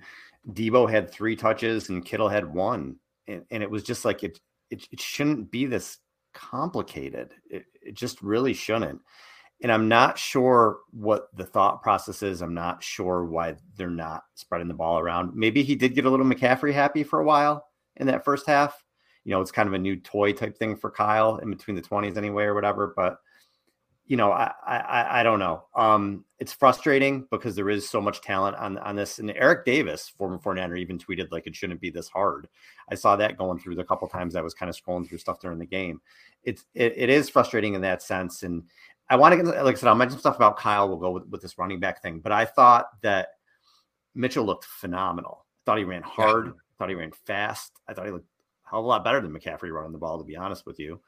Deebo 0.52 0.90
had 0.90 1.12
three 1.12 1.36
touches, 1.36 1.90
and 1.90 2.06
Kittle 2.06 2.30
had 2.30 2.54
one, 2.54 2.98
and, 3.28 3.44
and 3.52 3.64
it 3.64 3.70
was 3.70 3.84
just 3.84 4.06
like 4.06 4.24
it, 4.24 4.40
it. 4.70 4.88
It 4.92 5.00
shouldn't 5.00 5.52
be 5.52 5.66
this 5.66 5.98
complicated. 6.34 7.32
It, 7.50 7.66
it 7.82 7.96
just 7.96 8.22
really 8.22 8.54
shouldn't. 8.54 9.02
And 9.64 9.72
I'm 9.72 9.88
not 9.88 10.20
sure 10.20 10.80
what 10.92 11.36
the 11.36 11.46
thought 11.46 11.82
process 11.82 12.22
is. 12.22 12.42
I'm 12.42 12.54
not 12.54 12.84
sure 12.84 13.26
why 13.26 13.56
they're 13.78 13.90
not 13.90 14.24
spreading 14.36 14.68
the 14.68 14.74
ball 14.74 15.00
around. 15.00 15.34
Maybe 15.34 15.64
he 15.64 15.76
did 15.76 15.96
get 15.96 16.06
a 16.06 16.10
little 16.10 16.26
McCaffrey 16.26 16.74
happy 16.74 17.04
for 17.04 17.22
a 17.22 17.26
while 17.26 17.66
in 17.96 18.08
that 18.08 18.26
first 18.26 18.46
half. 18.46 18.84
You 19.24 19.32
know, 19.32 19.42
it's 19.42 19.52
kind 19.52 19.68
of 19.68 19.74
a 19.74 19.80
new 19.80 19.96
toy 19.96 20.34
type 20.34 20.58
thing 20.58 20.76
for 20.76 20.92
Kyle 20.92 21.38
in 21.38 21.50
between 21.50 21.76
the 21.76 21.82
20s 21.82 22.18
anyway, 22.18 22.44
or 22.44 22.54
whatever. 22.54 22.94
But 22.96 23.18
you 24.08 24.18
know, 24.18 24.32
I, 24.32 24.52
I 24.66 25.20
I 25.20 25.24
don't 25.24 25.40
know. 25.40 25.64
Um, 25.76 26.26
it's 26.38 26.54
frustrating 26.54 27.28
because 27.32 27.56
there 27.56 27.70
is 27.70 27.90
so 27.90 28.00
much 28.00 28.22
talent 28.22 28.56
on 28.58 28.78
on 28.78 28.96
this. 28.96 29.18
And 29.18 29.32
Eric 29.32 29.66
Davis, 29.66 30.10
former 30.10 30.38
49er, 30.38 30.78
even 30.78 31.00
tweeted 31.00 31.32
like 31.32 31.48
it 31.48 31.56
shouldn't 31.56 31.82
be 31.82 31.90
this 31.90 32.08
hard. 32.08 32.48
I 32.90 32.96
saw 32.96 33.16
that 33.16 33.38
going 33.38 33.60
through 33.60 33.76
the 33.76 33.84
couple 33.84 34.08
times 34.08 34.36
I 34.36 34.42
was 34.42 34.54
kind 34.54 34.70
of 34.70 34.76
scrolling 34.76 35.08
through 35.08 35.18
stuff 35.18 35.40
during 35.40 35.58
the 35.58 35.66
game. 35.66 36.02
It's 36.44 36.66
it, 36.76 36.94
it 36.96 37.10
is 37.10 37.30
frustrating 37.30 37.74
in 37.74 37.82
that 37.82 38.04
sense. 38.04 38.44
And 38.44 38.64
I 39.10 39.16
want 39.16 39.34
to 39.34 39.44
get 39.44 39.66
like 39.66 39.76
I 39.76 39.80
said, 39.80 39.90
I'll 39.90 39.96
mention 39.96 40.20
stuff 40.20 40.36
about 40.36 40.58
Kyle. 40.58 40.88
We'll 40.88 40.98
go 40.98 41.12
with, 41.12 41.28
with 41.28 41.42
this 41.42 41.58
running 41.58 41.80
back 41.80 42.04
thing. 42.04 42.20
But 42.20 42.32
I 42.32 42.46
thought 42.46 42.90
that 43.02 43.30
Mitchell 44.14 44.46
looked 44.46 44.66
phenomenal. 44.66 45.46
I 45.46 45.62
thought 45.66 45.78
he 45.80 45.84
ran 45.84 46.04
hard. 46.04 46.50
I 46.50 46.74
thought 46.78 46.90
he 46.90 46.96
ran 46.96 47.12
fast. 47.26 47.80
I 47.88 47.94
thought 47.94 48.06
he 48.06 48.12
looked 48.12 48.28
a 48.68 48.70
hell 48.70 48.80
of 48.80 48.86
a 48.86 48.88
lot 48.88 49.04
better 49.04 49.20
than 49.20 49.34
McCaffrey 49.34 49.72
running 49.72 49.94
the 49.94 49.98
ball, 49.98 50.20
to 50.20 50.24
be 50.24 50.36
honest 50.36 50.68
with 50.68 50.80
you. 50.80 51.00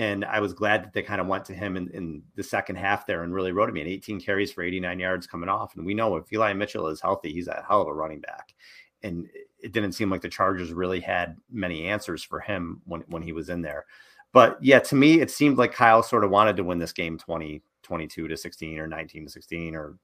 And 0.00 0.24
I 0.24 0.40
was 0.40 0.54
glad 0.54 0.82
that 0.82 0.94
they 0.94 1.02
kind 1.02 1.20
of 1.20 1.26
went 1.26 1.44
to 1.44 1.52
him 1.52 1.76
in, 1.76 1.90
in 1.90 2.22
the 2.34 2.42
second 2.42 2.76
half 2.76 3.04
there 3.04 3.22
and 3.22 3.34
really 3.34 3.52
wrote 3.52 3.70
me. 3.70 3.82
And 3.82 3.90
18 3.90 4.18
carries 4.18 4.50
for 4.50 4.62
89 4.62 4.98
yards 4.98 5.26
coming 5.26 5.50
off. 5.50 5.76
And 5.76 5.84
we 5.84 5.92
know 5.92 6.16
if 6.16 6.32
Eli 6.32 6.54
Mitchell 6.54 6.86
is 6.86 7.02
healthy, 7.02 7.30
he's 7.34 7.48
a 7.48 7.62
hell 7.68 7.82
of 7.82 7.88
a 7.88 7.92
running 7.92 8.22
back. 8.22 8.54
And 9.02 9.28
it 9.58 9.72
didn't 9.72 9.92
seem 9.92 10.08
like 10.08 10.22
the 10.22 10.30
Chargers 10.30 10.72
really 10.72 11.00
had 11.00 11.36
many 11.50 11.84
answers 11.84 12.22
for 12.22 12.40
him 12.40 12.80
when, 12.86 13.02
when 13.08 13.20
he 13.20 13.32
was 13.32 13.50
in 13.50 13.60
there. 13.60 13.84
But 14.32 14.56
yeah, 14.62 14.78
to 14.78 14.94
me, 14.94 15.20
it 15.20 15.30
seemed 15.30 15.58
like 15.58 15.74
Kyle 15.74 16.02
sort 16.02 16.24
of 16.24 16.30
wanted 16.30 16.56
to 16.56 16.64
win 16.64 16.78
this 16.78 16.94
game 16.94 17.18
20, 17.18 17.60
22 17.82 18.26
to 18.26 18.36
16 18.38 18.78
or 18.78 18.86
19 18.86 19.26
to 19.26 19.30
16 19.30 19.76
or 19.76 19.98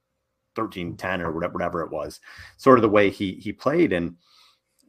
13 0.55 0.95
10 0.95 1.21
or 1.23 1.31
whatever, 1.31 1.53
whatever 1.53 1.81
it 1.81 1.89
was, 1.89 2.19
sort 2.57 2.77
of 2.77 2.83
the 2.83 2.89
way 2.89 3.09
he 3.09 3.31
he 3.33 3.51
played. 3.51 3.93
And 3.93 4.15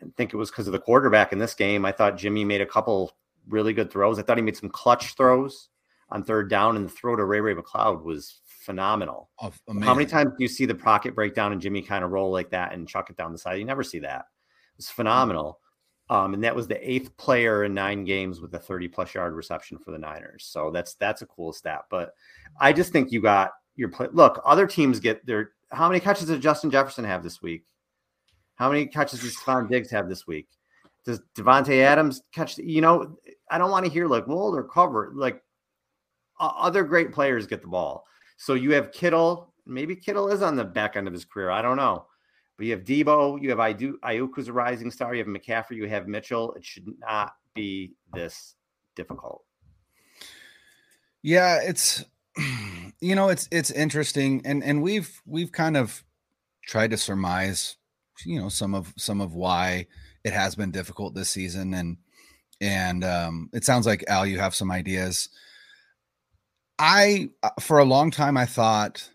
I 0.03 0.07
think 0.19 0.35
it 0.35 0.37
was 0.37 0.51
because 0.51 0.67
of 0.67 0.75
the 0.75 0.79
quarterback 0.79 1.33
in 1.33 1.39
this 1.39 1.55
game. 1.55 1.87
I 1.87 1.93
thought 1.93 2.19
Jimmy 2.19 2.45
made 2.45 2.61
a 2.61 2.67
couple 2.67 3.17
really 3.49 3.73
good 3.73 3.91
throws. 3.91 4.19
I 4.19 4.23
thought 4.23 4.39
he 4.39 4.43
made 4.43 4.57
some 4.57 4.69
clutch 4.69 5.15
throws 5.15 5.69
on 6.11 6.23
third 6.23 6.49
down, 6.51 6.77
and 6.77 6.87
the 6.87 6.91
throw 6.91 7.17
to 7.17 7.25
Ray 7.25 7.41
Ray 7.41 7.55
McCloud 7.55 8.03
was 8.03 8.41
phenomenal. 8.45 9.31
Oh, 9.41 9.53
How 9.83 9.95
many 9.95 10.07
times 10.07 10.31
do 10.37 10.45
you 10.45 10.49
see 10.49 10.67
the 10.67 10.75
pocket 10.75 11.15
break 11.15 11.35
down 11.35 11.53
and 11.53 11.61
Jimmy 11.61 11.83
kind 11.83 12.05
of 12.05 12.11
roll 12.11 12.31
like 12.31 12.51
that 12.51 12.73
and 12.73 12.89
chuck 12.89 13.11
it 13.11 13.17
down 13.17 13.33
the 13.33 13.39
side? 13.39 13.59
You 13.59 13.65
never 13.65 13.83
see 13.83 13.99
that. 14.01 14.27
It's 14.79 14.91
phenomenal. 14.91 15.61
Um, 16.11 16.35
and 16.35 16.43
that 16.45 16.57
was 16.57 16.67
the 16.67 16.91
eighth 16.91 17.15
player 17.17 17.65
in 17.65 17.75
nine 17.75 18.05
games 18.05 18.41
with 18.41 18.55
a 18.55 18.59
30 18.59 18.89
plus 18.89 19.15
yard 19.15 19.35
reception 19.35 19.79
for 19.79 19.91
the 19.91 19.99
Niners. 19.99 20.49
So 20.51 20.71
that's 20.71 20.95
that's 20.95 21.23
a 21.23 21.27
cool 21.27 21.53
stat. 21.53 21.83
But 21.91 22.13
I 22.61 22.73
just 22.73 22.93
think 22.93 23.13
you 23.13 23.21
got 23.21 23.51
your 23.77 23.91
play. 23.91 24.09
Look, 24.13 24.41
other 24.45 24.67
teams 24.67 25.01
get 25.01 25.25
their 25.27 25.53
how 25.71 25.89
many 25.89 26.01
catches 26.01 26.29
did 26.29 26.41
Justin 26.41 26.71
Jefferson 26.71 27.05
have 27.05 27.23
this 27.23 27.43
week? 27.43 27.65
How 28.55 28.71
many 28.71 28.87
catches 28.87 29.21
does 29.21 29.37
Stefon 29.37 29.69
Diggs 29.69 29.91
have 29.91 30.09
this 30.09 30.27
week? 30.27 30.49
Does 31.05 31.21
Davante 31.37 31.83
Adams 31.83 32.23
catch? 32.33 32.59
You 32.59 32.81
know, 32.81 33.17
I 33.51 33.59
don't 33.59 33.71
want 33.71 33.87
to 33.87 33.91
hear 33.91 34.07
like, 34.07 34.27
well, 34.27 34.51
they're 34.51 34.63
covered. 34.63 35.17
Like 35.17 35.43
uh, 36.41 36.53
other 36.57 36.85
great 36.85 37.13
players 37.13 37.47
get 37.47 37.63
the 37.63 37.69
ball. 37.69 38.05
So 38.37 38.55
you 38.55 38.73
have 38.73 38.93
Kittle. 38.93 39.53
Maybe 39.67 39.97
Kittle 39.97 40.29
is 40.29 40.43
on 40.43 40.57
the 40.57 40.65
back 40.65 40.97
end 40.97 41.07
of 41.07 41.13
his 41.13 41.25
career. 41.25 41.51
I 41.51 41.63
don't 41.63 41.77
know. 41.77 42.07
But 42.57 42.67
you 42.67 42.73
have 42.73 42.85
Deebo. 42.85 43.41
you 43.41 43.51
have 43.51 43.59
Aiyuk, 43.59 44.31
who's 44.35 44.49
a 44.49 44.53
rising 44.53 44.91
star. 44.91 45.15
You 45.15 45.23
have 45.23 45.29
McCaffrey, 45.29 45.77
you 45.77 45.89
have 45.89 46.09
Mitchell. 46.09 46.53
It 46.55 46.65
should 46.65 46.87
not 46.99 47.35
be 47.55 47.93
this 48.13 48.55
difficult. 48.97 49.45
Yeah, 51.23 51.61
it's 51.63 52.05
you 53.01 53.15
know 53.15 53.29
it's 53.29 53.49
it's 53.51 53.71
interesting, 53.71 54.43
and 54.45 54.63
and 54.65 54.83
we've 54.83 55.21
we've 55.25 55.53
kind 55.53 55.77
of 55.77 56.05
tried 56.63 56.91
to 56.91 56.97
surmise, 56.97 57.77
you 58.25 58.41
know, 58.41 58.49
some 58.49 58.75
of 58.75 58.93
some 58.97 59.21
of 59.21 59.35
why 59.35 59.87
it 60.25 60.33
has 60.33 60.55
been 60.55 60.71
difficult 60.71 61.15
this 61.15 61.31
season, 61.31 61.75
and 61.75 61.97
and 62.61 63.05
um, 63.05 63.51
it 63.53 63.65
sounds 63.65 63.87
like 63.87 64.05
Al, 64.09 64.27
you 64.27 64.39
have 64.39 64.55
some 64.55 64.71
ideas. 64.71 65.29
I 66.79 67.31
uh, 67.43 67.51
for 67.61 67.79
a 67.79 67.85
long 67.85 68.11
time 68.11 68.37
I 68.37 68.47
thought 68.47 69.09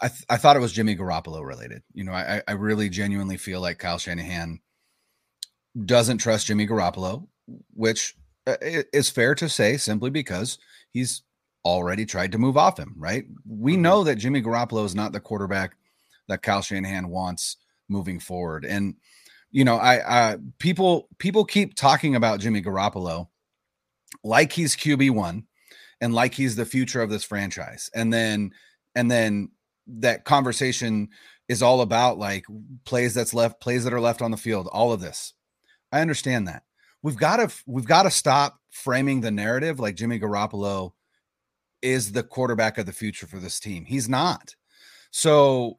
I, 0.00 0.08
th- 0.08 0.24
I 0.30 0.36
thought 0.36 0.56
it 0.56 0.60
was 0.60 0.72
Jimmy 0.72 0.96
Garoppolo 0.96 1.44
related. 1.44 1.82
You 1.92 2.04
know, 2.04 2.12
I, 2.12 2.42
I 2.48 2.52
really 2.52 2.88
genuinely 2.88 3.36
feel 3.36 3.60
like 3.60 3.78
Kyle 3.78 3.98
Shanahan 3.98 4.60
doesn't 5.84 6.18
trust 6.18 6.46
Jimmy 6.46 6.66
Garoppolo, 6.66 7.26
which 7.74 8.16
uh, 8.46 8.56
is 8.60 9.10
fair 9.10 9.34
to 9.34 9.48
say 9.48 9.76
simply 9.76 10.10
because 10.10 10.58
he's 10.90 11.22
already 11.64 12.06
tried 12.06 12.32
to 12.32 12.38
move 12.38 12.56
off 12.56 12.78
him, 12.78 12.94
right? 12.96 13.24
We 13.46 13.74
mm-hmm. 13.74 13.82
know 13.82 14.04
that 14.04 14.16
Jimmy 14.16 14.42
Garoppolo 14.42 14.84
is 14.84 14.94
not 14.94 15.12
the 15.12 15.20
quarterback 15.20 15.76
that 16.28 16.42
Kyle 16.42 16.62
Shanahan 16.62 17.08
wants 17.08 17.56
moving 17.88 18.20
forward. 18.20 18.64
And 18.64 18.94
you 19.50 19.64
know, 19.64 19.76
I, 19.76 20.30
I 20.32 20.36
people 20.58 21.08
people 21.18 21.44
keep 21.44 21.74
talking 21.74 22.14
about 22.14 22.40
Jimmy 22.40 22.62
Garoppolo 22.62 23.28
like 24.22 24.52
he's 24.52 24.76
QB1 24.76 25.44
and 26.00 26.14
like 26.14 26.34
he's 26.34 26.56
the 26.56 26.64
future 26.64 27.02
of 27.02 27.10
this 27.10 27.24
franchise. 27.24 27.90
And 27.94 28.12
then 28.12 28.52
and 28.94 29.10
then 29.10 29.50
that 29.86 30.24
conversation 30.24 31.08
is 31.48 31.62
all 31.62 31.80
about 31.80 32.18
like 32.18 32.44
plays 32.84 33.14
that's 33.14 33.34
left, 33.34 33.60
plays 33.60 33.84
that 33.84 33.92
are 33.92 34.00
left 34.00 34.22
on 34.22 34.30
the 34.30 34.36
field, 34.36 34.68
all 34.72 34.92
of 34.92 35.00
this. 35.00 35.34
I 35.92 36.00
understand 36.00 36.46
that. 36.48 36.62
We've 37.02 37.16
got 37.16 37.36
to 37.36 37.62
we've 37.66 37.86
got 37.86 38.04
to 38.04 38.10
stop 38.10 38.60
framing 38.70 39.20
the 39.20 39.30
narrative 39.30 39.80
like 39.80 39.96
Jimmy 39.96 40.20
Garoppolo 40.20 40.92
is 41.82 42.12
the 42.12 42.22
quarterback 42.22 42.78
of 42.78 42.86
the 42.86 42.92
future 42.92 43.26
for 43.26 43.38
this 43.38 43.58
team. 43.58 43.84
He's 43.84 44.08
not. 44.08 44.54
So 45.10 45.78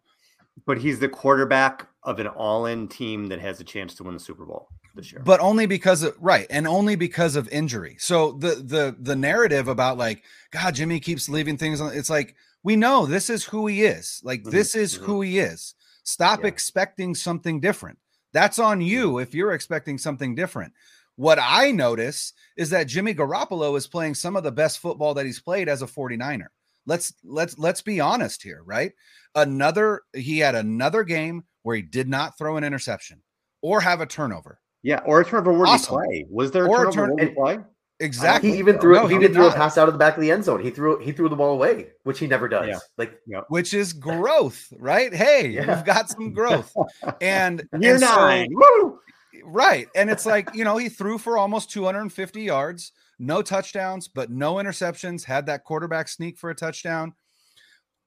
but 0.65 0.79
he's 0.79 0.99
the 0.99 1.07
quarterback 1.07 1.87
of 2.03 2.20
an 2.20 2.27
all-in 2.27 2.88
team 2.88 3.27
that 3.27 3.39
has 3.39 3.60
a 3.60 3.63
chance 3.63 3.93
to 3.96 4.03
win 4.03 4.13
the 4.13 4.20
Super 4.20 4.46
Bowl 4.46 4.70
this 4.96 5.12
year. 5.12 5.22
But 5.24 5.39
only 5.39 5.65
because 5.65 6.03
of 6.03 6.15
right, 6.20 6.48
and 6.50 6.67
only 6.67 6.96
because 6.96 7.36
of 7.36 7.48
injury. 7.50 7.96
So 8.00 8.34
the 8.34 8.55
the 8.55 8.96
the 9.00 9.15
narrative 9.15 9.67
about 9.67 9.98
like 9.98 10.24
God, 10.51 10.75
Jimmy 10.75 11.00
keeps 11.00 11.29
leaving 11.29 11.58
things 11.58 11.79
on. 11.81 11.93
It's 11.93 12.10
like 12.10 12.36
we 12.63 12.75
know 12.75 13.05
this 13.05 13.29
is 13.29 13.43
who 13.43 13.67
he 13.67 13.84
is. 13.84 14.22
Like 14.24 14.41
mm-hmm. 14.41 14.51
this 14.51 14.75
is 14.75 14.96
mm-hmm. 14.96 15.05
who 15.05 15.22
he 15.22 15.39
is. 15.39 15.75
Stop 16.03 16.41
yeah. 16.41 16.48
expecting 16.48 17.13
something 17.13 17.60
different. 17.60 18.00
That's 18.34 18.60
on 18.60 18.81
you 18.81 19.20
if 19.20 19.34
you're 19.34 19.53
expecting 19.53 19.98
something 19.98 20.36
different. 20.36 20.74
What 21.15 21.38
I 21.41 21.72
notice 21.72 22.34
is 22.58 22.70
that 22.72 22.88
Jimmy 22.88 23.13
Garoppolo 23.13 23.77
is 23.77 23.86
playing 23.86 24.15
some 24.15 24.36
of 24.36 24.43
the 24.43 24.51
best 24.51 24.79
football 24.79 25.13
that 25.13 25.25
he's 25.25 25.41
played 25.41 25.70
as 25.70 25.81
a 25.81 25.88
49er. 25.88 26.48
Let's 26.88 27.13
let's 27.24 27.60
let's 27.60 27.81
be 27.81 28.00
honest 28.00 28.41
here, 28.41 28.63
right? 28.65 28.93
Another 29.36 30.01
he 30.13 30.39
had 30.39 30.55
another 30.55 31.03
game 31.03 31.43
where 31.63 31.75
he 31.75 31.82
did 31.82 32.08
not 32.08 32.38
throw 32.38 32.58
an 32.58 32.63
interception 32.63 33.22
or 33.62 33.82
have 33.82 34.01
a 34.01 34.06
turnover. 34.06 34.60
Yeah, 34.84 35.01
or 35.06 35.22
a 35.22 35.25
turnover 35.25 35.53
where 35.53 35.68
awesome. 35.68 35.96
play. 35.96 36.25
Was 36.30 36.51
there 36.51 36.65
a 36.65 36.70
or 36.70 36.91
turnover 36.91 37.22
a 37.22 37.25
turn- 37.25 37.36
play? 37.36 37.60
Exactly. 38.01 38.53
He 38.53 38.58
even 38.58 38.80
threw 38.80 38.96
no, 38.96 39.06
he, 39.06 39.10
he 39.10 39.22
even 39.22 39.34
threw 39.34 39.46
a 39.46 39.53
pass 39.53 39.77
out 39.77 39.88
of 39.88 39.94
the 39.94 40.00
back 40.00 40.15
of 40.15 40.22
the 40.22 40.32
end 40.32 40.44
zone. 40.44 40.62
He 40.62 40.72
threw 40.72 41.00
he 41.00 41.12
threw 41.12 41.30
the 41.30 41.36
ball 41.36 41.53
away, 41.53 41.89
which 42.03 42.18
he 42.18 42.25
never 42.25 42.50
does. 42.50 42.68
Yeah. 42.68 42.80
Like 42.98 43.20
yeah. 43.27 43.41
which 43.50 43.75
is 43.75 43.94
growth, 43.94 44.74
right? 44.80 45.13
Hey, 45.13 45.50
yeah. 45.50 45.75
you've 45.75 45.86
got 45.86 46.10
some 46.10 46.34
growth. 46.34 46.75
And 47.22 47.68
you're 47.80 47.94
and 47.94 48.01
nine. 48.01 48.50
So, 48.50 48.56
Woo! 48.84 49.00
Right. 49.44 49.88
And 49.96 50.10
it's 50.10 50.25
like, 50.25 50.53
you 50.53 50.63
know, 50.63 50.77
he 50.77 50.89
threw 50.89 51.18
for 51.18 51.38
almost 51.38 51.72
250 51.72 52.41
yards, 52.41 52.91
no 53.20 53.41
touchdowns, 53.41 54.08
but 54.08 54.30
no 54.30 54.56
interceptions, 54.56 55.24
had 55.24 55.46
that 55.46 55.63
quarterback 55.63 56.08
sneak 56.08 56.38
for 56.38 56.50
a 56.50 56.56
touchdown. 56.56 57.13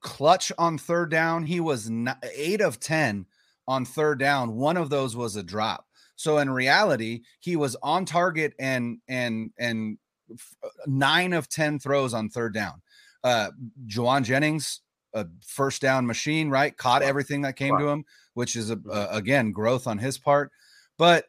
Clutch 0.01 0.53
on 0.59 0.77
third 0.77 1.11
down. 1.11 1.45
He 1.45 1.61
was 1.61 1.91
8 2.23 2.61
of 2.61 2.79
10 2.79 3.27
on 3.67 3.85
third 3.85 4.19
down. 4.19 4.55
One 4.55 4.77
of 4.77 4.91
those 4.91 5.17
was 5.17 5.37
a 5.37 5.43
drop. 5.43 5.87
So 6.17 6.39
in 6.39 6.51
reality, 6.51 7.23
he 7.41 7.57
was 7.57 7.77
on 7.83 8.05
target 8.05 8.55
and 8.59 8.99
and 9.09 9.51
and 9.59 9.99
uh, 10.63 10.69
nine 10.87 11.33
of 11.33 11.49
ten 11.49 11.79
throws 11.79 12.15
on 12.15 12.29
third 12.29 12.55
down. 12.55 12.83
Uh 13.23 13.51
Jauan 13.87 14.25
Jennings, 14.25 14.81
a 15.13 15.27
first 15.47 15.83
down 15.83 16.07
machine, 16.07 16.51
right? 16.51 16.77
Caught 16.77 17.03
everything 17.03 17.43
that 17.43 17.57
came 17.57 17.79
to 17.79 17.89
him, 17.89 18.05
which 18.35 18.57
is 18.57 18.71
a, 18.71 18.79
a, 18.91 19.09
again 19.11 19.53
growth 19.53 19.87
on 19.87 19.99
his 19.99 20.19
part. 20.19 20.53
But 20.99 21.27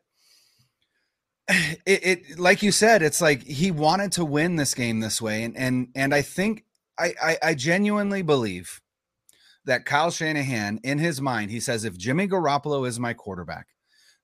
it, 1.47 1.79
it, 1.85 2.39
like 2.39 2.63
you 2.63 2.71
said, 2.71 3.01
it's 3.01 3.21
like 3.21 3.43
he 3.43 3.71
wanted 3.71 4.11
to 4.13 4.25
win 4.25 4.55
this 4.55 4.73
game 4.73 4.99
this 4.99 5.21
way, 5.21 5.43
and 5.43 5.55
and 5.57 5.87
and 5.95 6.13
I 6.13 6.21
think 6.21 6.63
I, 6.97 7.13
I, 7.21 7.37
I 7.43 7.53
genuinely 7.53 8.21
believe 8.21 8.81
that 9.65 9.85
Kyle 9.85 10.11
Shanahan, 10.11 10.79
in 10.83 10.97
his 10.97 11.21
mind, 11.21 11.51
he 11.51 11.59
says 11.59 11.83
if 11.83 11.97
Jimmy 11.97 12.27
Garoppolo 12.27 12.87
is 12.87 12.99
my 12.99 13.13
quarterback, 13.13 13.67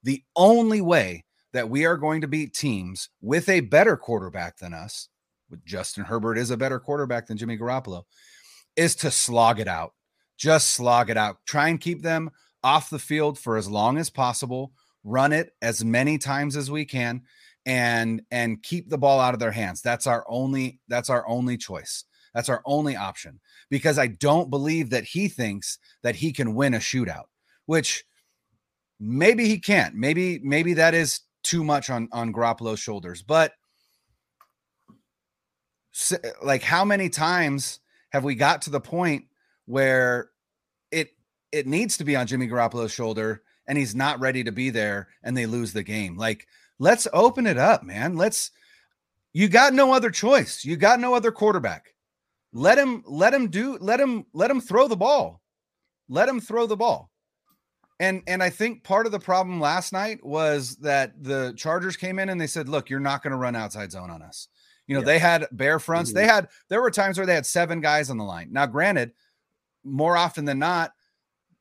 the 0.04 0.24
only 0.36 0.82
way 0.82 1.26
that 1.54 1.70
we 1.70 1.86
are 1.86 1.98
going 1.98 2.22
to 2.22 2.28
beat 2.28 2.54
teams 2.54 3.10
with 3.22 3.50
a 3.50 3.60
better 3.62 3.98
quarterback 3.98 4.58
than 4.58 4.74
us, 4.74 5.10
with 5.50 5.66
Justin 5.66 6.06
Herbert 6.06 6.38
is 6.38 6.50
a 6.50 6.58
better 6.58 6.80
quarterback 6.80 7.28
than 7.28 7.38
Jimmy 7.38 7.58
Garoppolo, 7.58 8.04
is 8.76 8.96
to 8.98 9.12
slog 9.12 9.60
it 9.60 9.68
out. 9.68 9.94
Just 10.38 10.72
slog 10.72 11.10
it 11.10 11.18
out. 11.18 11.38
Try 11.46 11.68
and 11.68 11.80
keep 11.80 12.02
them 12.02 12.32
off 12.64 12.90
the 12.90 13.00
field 13.00 13.38
for 13.38 13.58
as 13.58 13.70
long 13.70 13.98
as 13.98 14.10
possible. 14.10 14.72
Run 15.04 15.34
it 15.34 15.52
as 15.62 15.84
many 15.84 16.18
times 16.18 16.56
as 16.56 16.72
we 16.72 16.86
can 16.86 17.24
and 17.66 18.22
and 18.32 18.62
keep 18.64 18.90
the 18.90 18.98
ball 18.98 19.20
out 19.20 19.34
of 19.34 19.40
their 19.40 19.52
hands. 19.52 19.82
That's 19.82 20.08
our 20.08 20.26
only 20.28 20.80
that's 20.88 21.10
our 21.10 21.28
only 21.28 21.58
choice. 21.58 22.06
That's 22.34 22.50
our 22.50 22.62
only 22.66 22.96
option 22.96 23.40
because 23.70 24.00
I 24.00 24.08
don't 24.08 24.50
believe 24.50 24.90
that 24.92 25.04
he 25.04 25.28
thinks 25.28 25.78
that 26.04 26.16
he 26.16 26.32
can 26.32 26.56
win 26.56 26.74
a 26.74 26.80
shootout, 26.80 27.26
which 27.66 28.06
Maybe 29.04 29.48
he 29.48 29.58
can't. 29.58 29.96
Maybe 29.96 30.40
maybe 30.44 30.76
that 30.76 30.94
is 30.94 31.22
too 31.42 31.64
much 31.64 31.90
on 31.90 32.08
on 32.12 32.32
Garoppolo's 32.32 32.80
shoulders. 32.80 33.24
But 33.24 33.54
like, 36.44 36.62
how 36.62 36.86
many 36.86 37.10
times 37.10 37.80
have 38.12 38.24
we 38.24 38.36
got 38.36 38.62
to 38.62 38.70
the 38.70 38.80
point 38.80 39.26
where 39.66 40.30
it 40.92 41.10
it 41.52 41.66
needs 41.66 41.98
to 41.98 42.04
be 42.04 42.16
on 42.16 42.28
Jimmy 42.28 42.48
Garoppolo's 42.48 42.92
shoulder 42.92 43.42
and 43.68 43.76
he's 43.76 43.96
not 43.96 44.20
ready 44.20 44.44
to 44.44 44.52
be 44.52 44.70
there 44.70 45.08
and 45.24 45.36
they 45.36 45.48
lose 45.48 45.74
the 45.74 45.82
game? 45.82 46.16
Like, 46.16 46.46
let's 46.78 47.08
open 47.12 47.48
it 47.48 47.58
up, 47.58 47.84
man. 47.84 48.16
Let's. 48.16 48.52
You 49.34 49.48
got 49.48 49.74
no 49.74 49.94
other 49.94 50.12
choice. 50.12 50.64
You 50.64 50.76
got 50.76 51.00
no 51.00 51.16
other 51.16 51.32
quarterback. 51.32 51.91
Let 52.54 52.78
him 52.78 53.04
let 53.08 53.34
him 53.34 53.48
do 53.50 53.78
let 53.80 54.00
him 54.00 54.26
let 54.34 54.52
him 54.52 54.62
throw 54.62 54.88
the 54.88 54.98
ball. 54.98 55.42
Let 56.10 56.28
him 56.28 56.42
throw 56.42 56.68
the 56.68 56.76
ball. 56.76 57.10
And 58.00 58.24
and 58.28 58.42
I 58.42 58.50
think 58.50 58.84
part 58.84 59.06
of 59.06 59.12
the 59.12 59.20
problem 59.20 59.60
last 59.60 59.94
night 59.94 60.24
was 60.26 60.76
that 60.78 61.24
the 61.24 61.54
Chargers 61.56 61.96
came 61.96 62.20
in 62.20 62.30
and 62.30 62.42
they 62.42 62.48
said, 62.48 62.68
"Look, 62.68 62.90
you're 62.90 63.00
not 63.00 63.24
going 63.24 63.32
to 63.32 63.38
run 63.38 63.56
outside 63.56 63.92
zone 63.92 64.10
on 64.10 64.22
us." 64.22 64.48
You 64.88 64.96
know, 64.96 65.02
yeah. 65.02 65.06
they 65.06 65.20
had 65.20 65.48
bear 65.52 65.80
fronts. 65.80 66.10
Mm-hmm. 66.10 66.18
They 66.18 66.26
had 66.26 66.50
there 66.68 66.82
were 66.82 66.92
times 66.92 67.18
where 67.18 67.28
they 67.28 67.36
had 67.36 67.46
seven 67.46 67.80
guys 67.80 68.10
on 68.10 68.18
the 68.18 68.24
line. 68.24 68.50
Now, 68.52 68.66
granted, 68.66 69.14
more 69.84 70.18
often 70.18 70.46
than 70.46 70.60
not, 70.60 70.92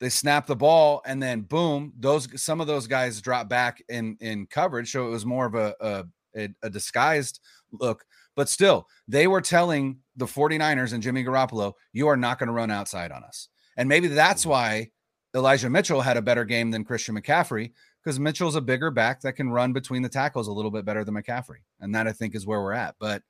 they 0.00 0.08
snap 0.08 0.46
the 0.46 0.56
ball 0.56 1.02
and 1.06 1.22
then 1.22 1.42
boom, 1.42 1.92
those 1.98 2.26
some 2.42 2.60
of 2.60 2.66
those 2.66 2.86
guys 2.86 3.20
drop 3.20 3.48
back 3.48 3.82
in 3.88 4.16
in 4.20 4.46
coverage. 4.46 4.90
So 4.90 5.06
it 5.06 5.10
was 5.10 5.26
more 5.26 5.46
of 5.46 5.54
a 5.54 6.06
a, 6.34 6.48
a 6.62 6.70
disguised 6.70 7.40
look. 7.70 8.04
But 8.40 8.48
still, 8.48 8.88
they 9.06 9.26
were 9.26 9.42
telling 9.42 9.98
the 10.16 10.24
49ers 10.24 10.94
and 10.94 11.02
Jimmy 11.02 11.22
Garoppolo, 11.22 11.74
you 11.92 12.08
are 12.08 12.16
not 12.16 12.38
going 12.38 12.46
to 12.46 12.54
run 12.54 12.70
outside 12.70 13.12
on 13.12 13.22
us. 13.22 13.48
And 13.76 13.86
maybe 13.86 14.08
that's 14.08 14.44
mm-hmm. 14.44 14.50
why 14.50 14.90
Elijah 15.36 15.68
Mitchell 15.68 16.00
had 16.00 16.16
a 16.16 16.22
better 16.22 16.46
game 16.46 16.70
than 16.70 16.86
Christian 16.86 17.20
McCaffrey 17.20 17.72
because 18.02 18.18
Mitchell's 18.18 18.56
a 18.56 18.62
bigger 18.62 18.90
back 18.90 19.20
that 19.20 19.34
can 19.34 19.50
run 19.50 19.74
between 19.74 20.00
the 20.00 20.08
tackles 20.08 20.48
a 20.48 20.52
little 20.52 20.70
bit 20.70 20.86
better 20.86 21.04
than 21.04 21.14
McCaffrey. 21.14 21.58
And 21.80 21.94
that 21.94 22.06
I 22.06 22.12
think 22.12 22.34
is 22.34 22.46
where 22.46 22.62
we're 22.62 22.72
at. 22.72 22.94
But 22.98 23.22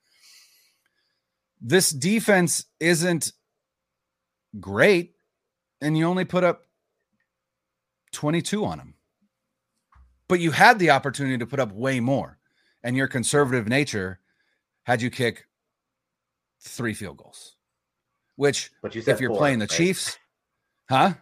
this 1.61 1.90
defense 1.90 2.67
isn't 2.79 3.33
great. 4.61 5.14
And 5.81 5.99
you 5.99 6.07
only 6.07 6.25
put 6.25 6.45
up 6.45 6.67
22 8.12 8.64
on 8.64 8.79
them. 8.79 8.95
but 10.29 10.38
you 10.38 10.52
had 10.52 10.79
the 10.79 10.90
opportunity 10.90 11.38
to 11.38 11.47
put 11.47 11.59
up 11.59 11.73
way 11.73 11.99
more. 11.99 12.38
And 12.85 12.97
your 12.97 13.09
conservative 13.09 13.67
nature 13.67 14.21
had 14.84 15.02
you 15.02 15.10
kick 15.10 15.46
three 16.60 16.94
field 16.94 17.16
goals, 17.18 17.56
which, 18.37 18.70
But 18.82 18.94
you 18.94 19.02
said 19.02 19.14
if 19.14 19.20
you're 19.20 19.30
four, 19.30 19.38
playing 19.38 19.58
the 19.58 19.64
right? 19.64 19.70
Chiefs, 19.70 20.18
huh? 20.88 21.14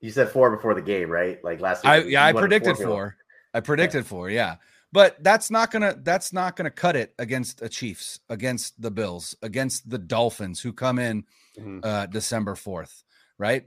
You 0.00 0.10
said 0.10 0.28
four 0.28 0.54
before 0.54 0.74
the 0.74 0.82
game, 0.82 1.08
right? 1.10 1.42
Like 1.42 1.60
last 1.60 1.84
week. 1.84 1.90
I 1.90 1.98
yeah, 2.02 2.24
I 2.26 2.32
predicted 2.32 2.76
field. 2.76 2.88
four. 2.88 3.16
I 3.54 3.60
predicted 3.60 4.04
four, 4.06 4.28
yeah. 4.30 4.56
But 4.92 5.22
that's 5.24 5.50
not 5.50 5.70
gonna 5.70 5.96
that's 6.02 6.32
not 6.32 6.56
gonna 6.56 6.70
cut 6.70 6.94
it 6.94 7.14
against 7.18 7.62
a 7.62 7.68
Chiefs, 7.68 8.20
against 8.28 8.80
the 8.80 8.90
Bills, 8.90 9.34
against 9.42 9.88
the 9.90 9.98
Dolphins 9.98 10.60
who 10.60 10.72
come 10.72 10.98
in 10.98 11.24
Mhm. 11.58 11.80
uh 11.84 12.06
December 12.06 12.54
4th, 12.54 13.02
right? 13.38 13.66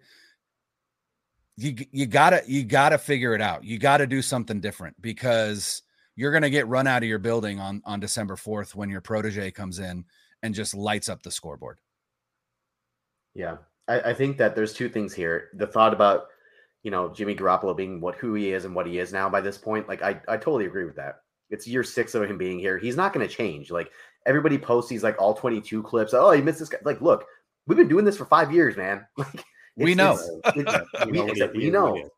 You 1.57 1.75
you 1.91 2.05
gotta 2.05 2.43
you 2.45 2.63
gotta 2.63 2.97
figure 2.97 3.33
it 3.33 3.41
out. 3.41 3.63
You 3.63 3.79
gotta 3.79 4.05
do 4.05 4.21
something 4.21 4.59
different 4.61 5.01
because 5.01 5.81
you're 6.17 6.33
gonna 6.33 6.49
get 6.49 6.67
run 6.67 6.87
out 6.87 7.03
of 7.03 7.07
your 7.07 7.19
building 7.19 7.59
on 7.61 7.81
on 7.85 8.01
December 8.01 8.35
4th 8.35 8.75
when 8.75 8.89
your 8.89 8.99
protege 9.01 9.51
comes 9.51 9.79
in 9.79 10.03
and 10.43 10.53
just 10.53 10.75
lights 10.75 11.07
up 11.07 11.23
the 11.23 11.31
scoreboard. 11.31 11.79
Yeah, 13.33 13.57
I, 13.87 14.01
I 14.01 14.13
think 14.13 14.37
that 14.37 14.55
there's 14.55 14.73
two 14.73 14.89
things 14.89 15.13
here. 15.13 15.49
The 15.53 15.67
thought 15.67 15.93
about 15.93 16.25
you 16.83 16.91
know 16.91 17.09
Jimmy 17.09 17.35
Garoppolo 17.35 17.75
being 17.75 18.01
what 18.01 18.15
who 18.15 18.33
he 18.33 18.51
is 18.51 18.65
and 18.65 18.75
what 18.75 18.87
he 18.87 18.99
is 18.99 19.13
now 19.13 19.29
by 19.29 19.41
this 19.41 19.57
point, 19.57 19.87
like 19.87 20.01
I 20.01 20.19
I 20.27 20.37
totally 20.37 20.65
agree 20.65 20.85
with 20.85 20.95
that. 20.97 21.21
It's 21.49 21.67
year 21.67 21.83
six 21.83 22.13
of 22.15 22.23
him 22.29 22.37
being 22.37 22.59
here. 22.59 22.77
He's 22.77 22.97
not 22.97 23.13
going 23.13 23.25
to 23.25 23.33
change. 23.33 23.71
Like 23.71 23.89
everybody 24.25 24.57
posts 24.57 24.89
these 24.89 25.01
like 25.03 25.15
all 25.21 25.33
22 25.33 25.81
clips. 25.81 26.13
Oh, 26.13 26.31
he 26.31 26.41
missed 26.41 26.59
this 26.59 26.67
guy. 26.67 26.79
Like, 26.83 26.99
look, 26.99 27.25
we've 27.67 27.77
been 27.77 27.87
doing 27.87 28.03
this 28.03 28.17
for 28.17 28.25
five 28.25 28.51
years, 28.51 28.75
man. 28.75 29.05
Like 29.17 29.45
We 29.77 29.95
know. 30.01 30.13
it's- 30.43 30.57
it's- 30.57 31.05
We 31.05 31.11
we, 31.11 31.17
know 31.19 31.23
what 31.25 31.37
it's- 31.37 31.55
we 31.55 31.69
know. 31.69 32.09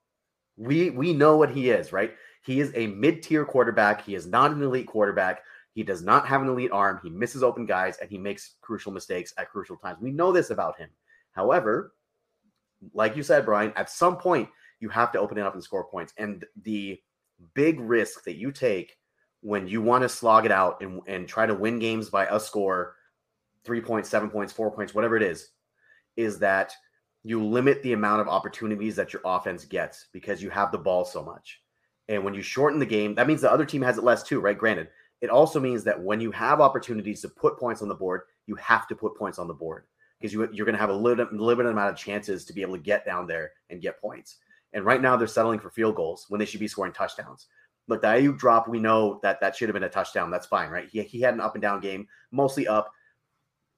We 0.58 0.89
we 0.89 1.13
know 1.13 1.38
what 1.38 1.51
he 1.51 1.70
is, 1.70 1.91
right? 1.94 2.13
He 2.41 2.60
is 2.60 2.72
a 2.75 2.88
mid-tier 2.88 3.46
quarterback. 3.46 4.03
He 4.03 4.15
is 4.15 4.25
not 4.25 4.51
an 4.51 4.62
elite 4.62 4.88
quarterback. 4.88 5.43
He 5.74 5.84
does 5.84 6.01
not 6.01 6.27
have 6.27 6.41
an 6.41 6.50
elite 6.50 6.72
arm. 6.72 7.00
He 7.03 7.10
misses 7.10 7.43
open 7.43 7.65
guys 7.65 7.98
and 7.98 8.10
he 8.10 8.17
makes 8.17 8.55
crucial 8.62 8.91
mistakes 8.91 9.34
at 9.38 9.50
crucial 9.50 9.77
times. 9.77 10.00
We 10.01 10.12
know 10.12 10.31
this 10.31 10.50
about 10.50 10.77
him. 10.77 10.89
However, 11.31 11.93
like 12.93 13.15
you 13.15 13.24
said, 13.24 13.46
Brian, 13.46 13.74
at 13.75 13.89
some 13.89 14.17
point 14.17 14.50
you 14.79 14.89
have 14.89 15.12
to 15.12 15.19
open 15.19 15.38
it 15.38 15.46
up 15.46 15.53
and 15.53 15.63
score 15.63 15.86
points. 15.86 16.13
And 16.17 16.46
the 16.63 17.00
big 17.53 17.79
risk 17.79 18.24
that 18.24 18.36
you 18.36 18.51
take 18.51 18.98
when 19.41 19.67
you 19.67 19.81
want 19.81 20.01
to 20.01 20.10
slog 20.10 20.46
it 20.46 20.51
out 20.51 20.81
and, 20.81 21.01
and 21.08 21.27
try 21.27 21.46
to 21.46 21.53
win 21.53 21.79
games 21.79 22.10
by 22.10 22.25
a 22.25 22.39
score, 22.39 22.96
three 23.63 23.81
points, 23.81 24.10
seven 24.10 24.29
points, 24.29 24.51
four 24.51 24.72
points, 24.72 24.93
whatever 24.93 25.15
it 25.15 25.24
is, 25.24 25.51
is 26.17 26.39
that 26.39 26.74
you 27.24 27.43
limit 27.46 27.81
the 27.84 27.93
amount 27.93 28.22
of 28.22 28.27
opportunities 28.27 28.96
that 28.96 29.13
your 29.13 29.22
offense 29.25 29.65
gets 29.65 30.08
because 30.12 30.41
you 30.41 30.50
have 30.50 30.72
the 30.72 30.77
ball 30.77 31.05
so 31.05 31.24
much. 31.24 31.62
And 32.09 32.23
when 32.23 32.33
you 32.33 32.41
shorten 32.41 32.79
the 32.79 32.85
game, 32.85 33.15
that 33.15 33.27
means 33.27 33.39
the 33.39 33.51
other 33.51 33.65
team 33.65 33.83
has 33.83 33.97
it 33.97 34.03
less 34.03 34.23
too, 34.23 34.41
right? 34.41 34.57
Granted, 34.57 34.89
it 35.21 35.29
also 35.29 35.59
means 35.59 35.83
that 35.83 36.01
when 36.01 36.19
you 36.19 36.31
have 36.31 36.59
opportunities 36.59 37.21
to 37.21 37.29
put 37.29 37.57
points 37.57 37.81
on 37.81 37.87
the 37.87 37.95
board, 37.95 38.21
you 38.47 38.55
have 38.55 38.87
to 38.87 38.95
put 38.95 39.15
points 39.15 39.37
on 39.37 39.47
the 39.47 39.53
board 39.53 39.85
because 40.19 40.33
you, 40.33 40.49
you're 40.51 40.65
going 40.65 40.75
to 40.75 40.81
have 40.81 40.89
a 40.89 40.93
limited, 40.93 41.31
limited 41.31 41.69
amount 41.69 41.91
of 41.91 41.95
chances 41.95 42.43
to 42.45 42.53
be 42.53 42.63
able 42.63 42.75
to 42.75 42.81
get 42.81 43.05
down 43.05 43.27
there 43.27 43.51
and 43.69 43.81
get 43.81 44.01
points. 44.01 44.37
And 44.73 44.83
right 44.83 45.01
now 45.01 45.15
they're 45.15 45.27
settling 45.27 45.59
for 45.59 45.69
field 45.69 45.95
goals 45.95 46.25
when 46.29 46.39
they 46.39 46.45
should 46.45 46.59
be 46.59 46.67
scoring 46.67 46.93
touchdowns. 46.93 47.47
Look, 47.87 48.01
the 48.01 48.07
Aiyuk 48.07 48.37
drop, 48.37 48.67
we 48.67 48.79
know 48.79 49.19
that 49.23 49.39
that 49.41 49.55
should 49.55 49.69
have 49.69 49.73
been 49.73 49.83
a 49.83 49.89
touchdown. 49.89 50.31
That's 50.31 50.47
fine, 50.47 50.69
right? 50.69 50.89
He, 50.89 51.01
he 51.03 51.21
had 51.21 51.33
an 51.35 51.41
up 51.41 51.55
and 51.55 51.61
down 51.61 51.79
game, 51.79 52.07
mostly 52.31 52.67
up. 52.67 52.91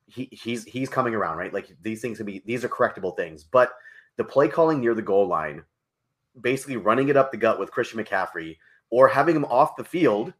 He, 0.05 0.27
he's 0.31 0.65
he's 0.65 0.89
coming 0.89 1.15
around, 1.15 1.37
right? 1.37 1.53
Like 1.53 1.69
these 1.81 2.01
things 2.01 2.17
can 2.17 2.25
be 2.25 2.43
these 2.45 2.65
are 2.65 2.69
correctable 2.69 3.15
things, 3.15 3.45
but 3.45 3.71
the 4.17 4.25
play 4.25 4.49
calling 4.49 4.81
near 4.81 4.93
the 4.93 5.01
goal 5.01 5.25
line, 5.25 5.63
basically 6.39 6.77
running 6.77 7.09
it 7.09 7.17
up 7.17 7.31
the 7.31 7.37
gut 7.37 7.59
with 7.59 7.71
Christian 7.71 8.03
McCaffrey 8.03 8.57
or 8.89 9.07
having 9.07 9.35
him 9.35 9.45
off 9.45 9.75
the 9.75 9.83
field 9.83 10.33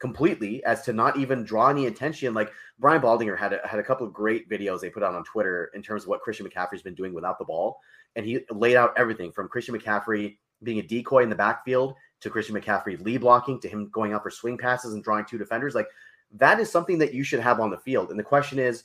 completely 0.00 0.64
as 0.64 0.82
to 0.82 0.92
not 0.92 1.18
even 1.18 1.44
draw 1.44 1.68
any 1.68 1.86
attention. 1.86 2.34
Like 2.34 2.50
Brian 2.78 3.02
Baldinger 3.02 3.38
had 3.38 3.52
a, 3.52 3.60
had 3.66 3.78
a 3.78 3.82
couple 3.82 4.06
of 4.06 4.12
great 4.12 4.48
videos 4.48 4.80
they 4.80 4.90
put 4.90 5.02
out 5.02 5.14
on 5.14 5.24
Twitter 5.24 5.70
in 5.74 5.82
terms 5.82 6.02
of 6.02 6.08
what 6.08 6.22
Christian 6.22 6.46
McCaffrey's 6.48 6.82
been 6.82 6.94
doing 6.94 7.12
without 7.12 7.38
the 7.38 7.44
ball, 7.44 7.78
and 8.16 8.24
he 8.24 8.40
laid 8.50 8.76
out 8.76 8.94
everything 8.96 9.30
from 9.30 9.48
Christian 9.48 9.78
McCaffrey 9.78 10.38
being 10.62 10.78
a 10.78 10.82
decoy 10.82 11.22
in 11.22 11.30
the 11.30 11.36
backfield 11.36 11.94
to 12.20 12.30
Christian 12.30 12.54
McCaffrey 12.54 13.02
lead 13.02 13.20
blocking 13.20 13.60
to 13.60 13.68
him 13.68 13.88
going 13.90 14.12
out 14.12 14.22
for 14.22 14.30
swing 14.30 14.58
passes 14.58 14.94
and 14.94 15.04
drawing 15.04 15.24
two 15.24 15.38
defenders. 15.38 15.74
Like 15.74 15.88
that 16.32 16.60
is 16.60 16.70
something 16.70 16.98
that 16.98 17.14
you 17.14 17.22
should 17.22 17.40
have 17.40 17.60
on 17.60 17.70
the 17.70 17.78
field. 17.78 18.10
And 18.10 18.18
the 18.18 18.24
question 18.24 18.58
is, 18.58 18.84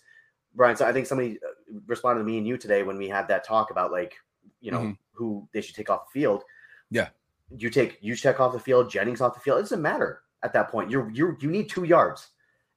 Brian, 0.53 0.77
so 0.77 0.85
I 0.85 0.93
think 0.93 1.05
somebody 1.05 1.37
uh, 1.45 1.79
responded 1.85 2.21
to 2.21 2.25
me 2.25 2.37
and 2.37 2.47
you 2.47 2.57
today 2.57 2.83
when 2.83 2.97
we 2.97 3.09
had 3.09 3.27
that 3.27 3.43
talk 3.45 3.71
about 3.71 3.91
like, 3.91 4.15
you 4.61 4.71
know, 4.71 4.79
Mhm. 4.79 4.97
Who 5.15 5.47
they 5.53 5.61
should 5.61 5.75
take 5.75 5.89
off 5.89 6.11
the 6.11 6.19
field. 6.19 6.43
Yeah. 6.91 7.09
You 7.55 7.69
take 7.69 8.01
Juszczyk 8.01 8.39
off 8.39 8.53
the 8.53 8.59
field, 8.59 8.89
Jennings 8.89 9.21
off 9.21 9.33
the 9.33 9.39
field. 9.39 9.59
It 9.59 9.63
doesn't 9.63 9.81
matter 9.81 10.21
at 10.43 10.53
that 10.53 10.69
point. 10.69 10.89
You're 10.89 11.09
you 11.11 11.37
you 11.39 11.49
need 11.49 11.69
two 11.69 11.83
yards. 11.83 12.29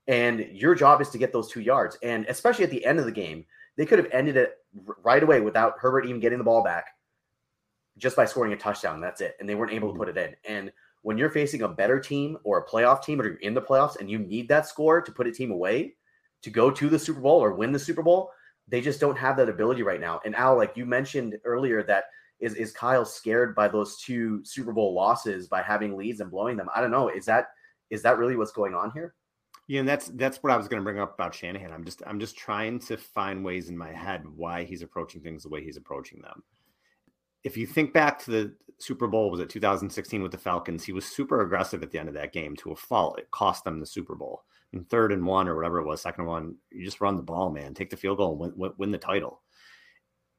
And 0.07 0.41
your 0.53 0.75
job 0.75 1.03
is 1.03 1.11
to 1.11 1.19
get 1.19 1.33
those 1.35 1.51
two 1.51 1.61
yards. 1.61 1.99
And 2.03 2.25
especially 2.27 2.65
at 2.65 2.71
the 2.71 2.85
end 2.85 2.99
of 2.99 3.05
the 3.05 3.13
game, 3.13 3.45
they 3.77 3.85
could 3.85 3.99
have 3.99 4.09
ended 4.11 4.39
it 4.39 4.55
right 5.03 5.23
away 5.23 5.43
without 5.43 5.75
Herbert 5.79 6.07
even 6.07 6.21
getting 6.21 6.39
the 6.39 6.45
ball 6.45 6.65
back 6.65 6.87
just 7.99 8.17
by 8.17 8.25
scoring 8.25 8.53
a 8.53 8.57
touchdown. 8.57 9.01
That's 9.01 9.21
it. 9.21 9.37
And 9.39 9.49
they 9.49 9.55
weren't 9.55 9.73
able 9.73 9.89
to 9.89 9.93
mm-hmm. 9.93 10.05
put 10.05 10.17
it 10.17 10.17
in. 10.17 10.35
And 10.51 10.73
when 11.03 11.19
you're 11.19 11.31
facing 11.31 11.63
a 11.63 11.69
better 11.69 12.01
team 12.01 12.39
or 12.43 12.59
a 12.59 12.67
playoff 12.67 13.03
team 13.03 13.21
or 13.21 13.27
you're 13.27 13.37
in 13.37 13.55
the 13.55 13.63
playoffs 13.63 14.01
and 14.01 14.11
you 14.11 14.19
need 14.19 14.49
that 14.49 14.67
score 14.67 15.01
to 15.01 15.13
put 15.13 15.27
a 15.27 15.33
team 15.33 15.51
away 15.51 15.95
to 16.43 16.51
go 16.51 16.71
to 16.71 16.89
the 16.89 16.99
Super 16.99 17.21
Bowl 17.21 17.43
or 17.43 17.53
win 17.53 17.73
the 17.73 17.79
Super 17.79 18.03
Bowl, 18.03 18.31
they 18.67 18.81
just 18.81 19.01
don't 19.01 19.19
have 19.19 19.37
that 19.37 19.49
ability 19.49 19.83
right 19.83 20.01
now. 20.01 20.21
And 20.25 20.35
Al, 20.35 20.57
like 20.57 20.77
you 20.77 20.87
mentioned 20.87 21.39
earlier, 21.45 21.83
that 21.85 22.05
is 22.41 22.55
is 22.55 22.73
Kyle 22.73 23.05
scared 23.05 23.55
by 23.55 23.69
those 23.69 23.99
two 23.99 24.45
Super 24.45 24.73
Bowl 24.73 24.95
losses 24.95 25.49
by 25.49 25.63
having 25.63 25.97
leads 25.97 26.21
and 26.21 26.31
blowing 26.31 26.57
them? 26.57 26.69
I 26.75 26.81
don't 26.81 26.91
know. 26.91 27.09
Is 27.09 27.25
that 27.27 27.49
is 27.91 28.03
that 28.03 28.19
really 28.19 28.37
what's 28.37 28.53
going 28.53 28.75
on 28.75 28.91
here? 28.93 29.15
Yeah, 29.67 29.81
and 29.81 29.89
that's 29.89 30.09
that's 30.09 30.43
what 30.43 30.53
I 30.53 30.57
was 30.57 30.67
going 30.67 30.81
to 30.81 30.85
bring 30.85 30.99
up 30.99 31.15
about 31.15 31.35
Shanahan. 31.35 31.73
I'm 31.73 31.85
just 31.85 32.03
I'm 32.07 32.19
just 32.19 32.37
trying 32.37 32.79
to 32.81 32.97
find 32.97 33.45
ways 33.45 33.69
in 33.69 33.77
my 33.77 33.93
head 33.93 34.25
why 34.27 34.65
he's 34.65 34.83
approaching 34.83 35.21
things 35.21 35.43
the 35.43 35.51
way 35.51 35.63
he's 35.63 35.77
approaching 35.77 36.23
them. 36.23 36.43
If 37.45 37.57
you 37.57 37.67
think 37.67 37.93
back 37.93 38.19
to 38.21 38.31
the 38.31 38.55
Super 38.79 39.07
Bowl, 39.07 39.31
was 39.31 39.41
it 39.41 39.51
2016 39.51 40.23
with 40.23 40.33
the 40.33 40.39
Falcons? 40.39 40.85
He 40.85 40.93
was 40.93 41.05
super 41.05 41.43
aggressive 41.43 41.83
at 41.83 41.91
the 41.91 41.99
end 41.99 42.09
of 42.09 42.15
that 42.15 42.33
game 42.33 42.57
to 42.57 42.73
a 42.73 42.77
fault. 42.77 43.19
It 43.19 43.31
cost 43.31 43.65
them 43.65 43.79
the 43.79 43.87
Super 43.87 44.15
Bowl. 44.15 44.43
In 44.73 44.85
third 44.85 45.13
and 45.13 45.25
one 45.25 45.49
or 45.49 45.57
whatever 45.57 45.79
it 45.79 45.87
was, 45.87 46.03
second 46.03 46.23
and 46.23 46.29
one, 46.29 46.55
you 46.71 46.85
just 46.85 47.01
run 47.01 47.17
the 47.17 47.23
ball, 47.23 47.51
man. 47.51 47.75
Take 47.75 47.91
the 47.91 47.97
field 47.97 48.19
goal 48.19 48.43
and 48.43 48.57
win, 48.57 48.73
win 48.77 48.91
the 48.91 48.99
title. 48.99 49.41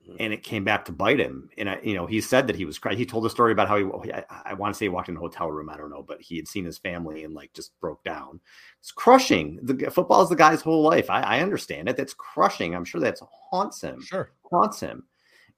Mm-hmm. 0.09 0.17
And 0.19 0.33
it 0.33 0.43
came 0.43 0.63
back 0.63 0.85
to 0.85 0.91
bite 0.91 1.19
him. 1.19 1.49
And 1.57 1.69
I, 1.69 1.79
you 1.83 1.93
know, 1.93 2.05
he 2.05 2.21
said 2.21 2.47
that 2.47 2.55
he 2.55 2.65
was 2.65 2.79
crying. 2.79 2.97
He 2.97 3.05
told 3.05 3.25
a 3.25 3.29
story 3.29 3.51
about 3.51 3.67
how 3.67 3.77
he, 4.01 4.13
I, 4.13 4.23
I 4.29 4.53
want 4.53 4.73
to 4.73 4.77
say 4.77 4.85
he 4.85 4.89
walked 4.89 5.09
in 5.09 5.15
a 5.15 5.19
hotel 5.19 5.51
room. 5.51 5.69
I 5.69 5.77
don't 5.77 5.89
know, 5.89 6.03
but 6.03 6.21
he 6.21 6.35
had 6.35 6.47
seen 6.47 6.65
his 6.65 6.77
family 6.77 7.23
and 7.23 7.33
like 7.33 7.53
just 7.53 7.79
broke 7.79 8.03
down. 8.03 8.39
It's 8.79 8.91
crushing. 8.91 9.59
The 9.61 9.91
football 9.91 10.21
is 10.21 10.29
the 10.29 10.35
guy's 10.35 10.61
whole 10.61 10.83
life. 10.83 11.09
I, 11.09 11.21
I 11.21 11.41
understand 11.41 11.89
it. 11.89 11.97
That's 11.97 12.13
crushing. 12.13 12.75
I'm 12.75 12.85
sure 12.85 13.01
that's 13.01 13.21
haunts 13.51 13.81
him. 13.81 14.01
Sure. 14.01 14.31
Haunts 14.49 14.79
him. 14.79 15.03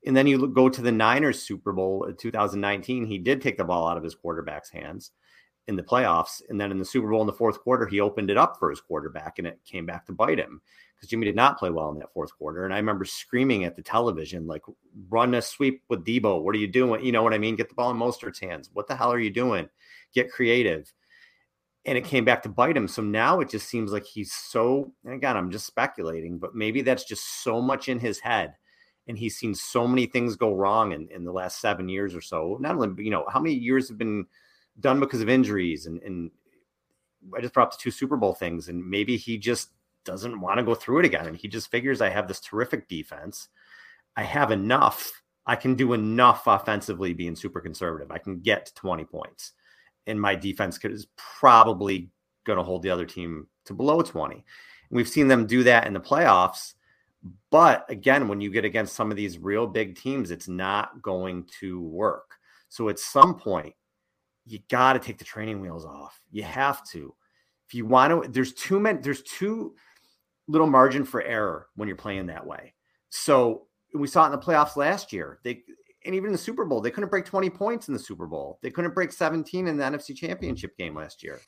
And 0.05 0.17
then 0.17 0.27
you 0.27 0.47
go 0.47 0.67
to 0.67 0.81
the 0.81 0.91
Niners 0.91 1.41
Super 1.41 1.71
Bowl 1.71 2.03
uh, 2.05 2.09
in 2.09 2.17
2019. 2.17 3.05
He 3.05 3.17
did 3.17 3.41
take 3.41 3.57
the 3.57 3.63
ball 3.63 3.87
out 3.87 3.97
of 3.97 4.03
his 4.03 4.15
quarterback's 4.15 4.69
hands 4.69 5.11
in 5.71 5.77
the 5.77 5.83
playoffs. 5.83 6.41
And 6.49 6.61
then 6.61 6.69
in 6.69 6.77
the 6.77 6.85
Super 6.85 7.09
Bowl 7.09 7.21
in 7.21 7.27
the 7.27 7.33
fourth 7.33 7.59
quarter, 7.59 7.87
he 7.87 7.99
opened 7.99 8.29
it 8.29 8.37
up 8.37 8.59
for 8.59 8.69
his 8.69 8.81
quarterback 8.81 9.39
and 9.39 9.47
it 9.47 9.59
came 9.65 9.85
back 9.85 10.05
to 10.05 10.11
bite 10.11 10.37
him 10.37 10.61
because 10.95 11.09
Jimmy 11.09 11.25
did 11.25 11.35
not 11.35 11.57
play 11.57 11.71
well 11.71 11.89
in 11.89 11.97
that 11.97 12.13
fourth 12.13 12.37
quarter. 12.37 12.63
And 12.63 12.73
I 12.73 12.77
remember 12.77 13.05
screaming 13.05 13.63
at 13.63 13.75
the 13.75 13.81
television, 13.81 14.45
like, 14.45 14.61
run 15.09 15.33
a 15.33 15.41
sweep 15.41 15.81
with 15.89 16.05
Deebo. 16.05 16.43
What 16.43 16.53
are 16.53 16.59
you 16.59 16.67
doing? 16.67 17.03
You 17.03 17.11
know 17.11 17.23
what 17.23 17.33
I 17.33 17.39
mean? 17.39 17.55
Get 17.55 17.69
the 17.69 17.75
ball 17.75 17.89
in 17.89 17.97
Mostert's 17.97 18.39
hands. 18.39 18.69
What 18.71 18.87
the 18.87 18.95
hell 18.95 19.11
are 19.11 19.19
you 19.19 19.31
doing? 19.31 19.67
Get 20.13 20.31
creative. 20.31 20.93
And 21.85 21.97
it 21.97 22.05
came 22.05 22.23
back 22.23 22.43
to 22.43 22.49
bite 22.49 22.77
him. 22.77 22.87
So 22.87 23.01
now 23.01 23.39
it 23.39 23.49
just 23.49 23.67
seems 23.67 23.91
like 23.91 24.05
he's 24.05 24.31
so, 24.31 24.91
and 25.03 25.15
again, 25.15 25.35
I'm 25.35 25.49
just 25.49 25.65
speculating, 25.65 26.37
but 26.37 26.53
maybe 26.53 26.81
that's 26.81 27.05
just 27.05 27.43
so 27.43 27.59
much 27.59 27.89
in 27.89 27.99
his 27.99 28.19
head. 28.19 28.53
And 29.07 29.17
he's 29.17 29.37
seen 29.37 29.55
so 29.55 29.87
many 29.87 30.05
things 30.05 30.35
go 30.35 30.53
wrong 30.53 30.91
in, 30.91 31.07
in 31.09 31.23
the 31.23 31.31
last 31.31 31.59
seven 31.59 31.89
years 31.89 32.13
or 32.13 32.21
so. 32.21 32.57
Not 32.61 32.75
only, 32.75 33.03
you 33.03 33.09
know, 33.09 33.25
how 33.27 33.39
many 33.39 33.55
years 33.55 33.89
have 33.89 33.97
been 33.97 34.27
done 34.79 34.99
because 34.99 35.21
of 35.21 35.29
injuries 35.29 35.85
and, 35.85 36.01
and 36.03 36.31
I 37.35 37.41
just 37.41 37.53
brought 37.53 37.67
up 37.67 37.71
the 37.73 37.77
two 37.79 37.91
Super 37.91 38.17
Bowl 38.17 38.33
things, 38.33 38.67
and 38.67 38.87
maybe 38.87 39.17
he 39.17 39.37
just 39.37 39.69
doesn't 40.03 40.39
want 40.39 40.57
to 40.57 40.63
go 40.63 40.73
through 40.73 40.99
it 40.99 41.05
again. 41.05 41.27
And 41.27 41.37
he 41.37 41.47
just 41.47 41.69
figures 41.69 42.01
I 42.01 42.09
have 42.09 42.27
this 42.27 42.39
terrific 42.39 42.87
defense. 42.87 43.49
I 44.15 44.23
have 44.23 44.51
enough. 44.51 45.11
I 45.45 45.55
can 45.55 45.75
do 45.75 45.93
enough 45.93 46.43
offensively 46.47 47.13
being 47.13 47.35
super 47.35 47.61
conservative. 47.61 48.11
I 48.11 48.17
can 48.17 48.39
get 48.39 48.65
to 48.67 48.73
20 48.75 49.05
points. 49.05 49.53
And 50.07 50.19
my 50.19 50.35
defense 50.35 50.79
is 50.83 51.07
probably 51.15 52.09
going 52.45 52.57
to 52.57 52.63
hold 52.63 52.81
the 52.81 52.89
other 52.89 53.05
team 53.05 53.47
to 53.65 53.73
below 53.73 54.01
20. 54.01 54.35
And 54.35 54.43
we've 54.89 55.07
seen 55.07 55.27
them 55.27 55.45
do 55.45 55.63
that 55.63 55.85
in 55.85 55.93
the 55.93 55.99
playoffs. 55.99 56.73
But 57.51 57.85
again, 57.87 58.27
when 58.27 58.41
you 58.41 58.49
get 58.49 58.65
against 58.65 58.95
some 58.95 59.11
of 59.11 59.17
these 59.17 59.37
real 59.37 59.67
big 59.67 59.95
teams, 59.95 60.31
it's 60.31 60.47
not 60.47 61.01
going 61.03 61.47
to 61.59 61.79
work. 61.81 62.31
So 62.69 62.89
at 62.89 62.97
some 62.97 63.35
point, 63.35 63.75
you 64.45 64.59
got 64.69 64.93
to 64.93 64.99
take 64.99 65.17
the 65.17 65.25
training 65.25 65.61
wheels 65.61 65.85
off. 65.85 66.19
You 66.31 66.43
have 66.43 66.87
to. 66.89 67.13
If 67.67 67.75
you 67.75 67.85
want 67.85 68.23
to, 68.23 68.29
there's 68.29 68.53
too 68.53 68.79
many, 68.79 68.99
there's 68.99 69.21
too 69.23 69.75
little 70.47 70.67
margin 70.67 71.05
for 71.05 71.21
error 71.21 71.67
when 71.75 71.87
you're 71.87 71.95
playing 71.95 72.27
that 72.27 72.45
way. 72.45 72.73
So 73.09 73.67
we 73.93 74.07
saw 74.07 74.23
it 74.23 74.27
in 74.27 74.31
the 74.31 74.37
playoffs 74.37 74.75
last 74.75 75.13
year. 75.13 75.39
They 75.43 75.63
and 76.05 76.15
even 76.15 76.27
in 76.27 76.31
the 76.31 76.37
Super 76.37 76.65
Bowl, 76.65 76.81
they 76.81 76.89
couldn't 76.89 77.09
break 77.09 77.25
20 77.25 77.49
points 77.51 77.87
in 77.87 77.93
the 77.93 77.99
Super 77.99 78.25
Bowl. 78.25 78.57
They 78.63 78.71
couldn't 78.71 78.95
break 78.95 79.11
17 79.11 79.67
in 79.67 79.77
the 79.77 79.83
NFC 79.83 80.15
Championship 80.15 80.75
game 80.77 80.95
last 80.95 81.21
year. 81.21 81.39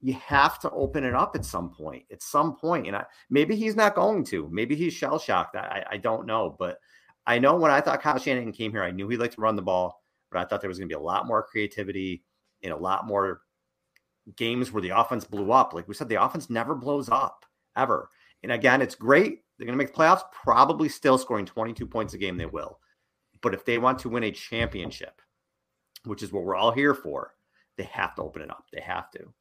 You 0.00 0.14
have 0.14 0.58
to 0.60 0.70
open 0.70 1.04
it 1.04 1.14
up 1.14 1.36
at 1.36 1.44
some 1.44 1.70
point. 1.70 2.04
At 2.10 2.20
some 2.22 2.56
point, 2.56 2.88
and 2.88 2.96
I, 2.96 3.04
maybe 3.30 3.54
he's 3.54 3.76
not 3.76 3.94
going 3.94 4.24
to. 4.24 4.48
Maybe 4.50 4.74
he's 4.74 4.92
shell 4.92 5.20
shocked. 5.20 5.54
I, 5.54 5.84
I 5.88 5.96
don't 5.98 6.26
know, 6.26 6.56
but 6.58 6.78
I 7.26 7.38
know 7.38 7.54
when 7.54 7.70
I 7.70 7.80
thought 7.80 8.02
Kyle 8.02 8.18
Shanahan 8.18 8.52
came 8.52 8.72
here, 8.72 8.82
I 8.82 8.90
knew 8.90 9.08
he 9.08 9.16
liked 9.16 9.34
to 9.34 9.40
run 9.40 9.54
the 9.54 9.62
ball, 9.62 10.02
but 10.32 10.40
I 10.40 10.44
thought 10.44 10.60
there 10.60 10.68
was 10.68 10.78
going 10.78 10.88
to 10.88 10.94
be 10.96 11.00
a 11.00 11.04
lot 11.04 11.28
more 11.28 11.44
creativity 11.44 12.24
and 12.62 12.72
a 12.72 12.76
lot 12.76 13.06
more 13.06 13.42
games 14.36 14.72
where 14.72 14.82
the 14.82 14.90
offense 14.90 15.24
blew 15.24 15.52
up. 15.52 15.72
Like 15.74 15.88
we 15.88 15.94
said, 15.94 16.08
the 16.08 16.22
offense 16.22 16.48
never 16.48 16.74
blows 16.74 17.08
up 17.08 17.44
ever. 17.76 18.08
And 18.42 18.52
again, 18.52 18.82
it's 18.82 18.94
great. 18.94 19.40
They're 19.58 19.66
going 19.66 19.78
to 19.78 19.84
make 19.84 19.94
the 19.94 20.00
playoffs, 20.00 20.22
probably 20.32 20.88
still 20.88 21.18
scoring 21.18 21.46
22 21.46 21.86
points 21.86 22.14
a 22.14 22.18
game. 22.18 22.36
They 22.36 22.46
will. 22.46 22.78
But 23.40 23.54
if 23.54 23.64
they 23.64 23.78
want 23.78 23.98
to 24.00 24.08
win 24.08 24.24
a 24.24 24.30
championship, 24.30 25.20
which 26.04 26.22
is 26.22 26.32
what 26.32 26.44
we're 26.44 26.56
all 26.56 26.72
here 26.72 26.94
for, 26.94 27.34
they 27.76 27.84
have 27.84 28.14
to 28.16 28.22
open 28.22 28.42
it 28.42 28.50
up. 28.50 28.66
They 28.72 28.80
have 28.80 29.10
to. 29.12 29.32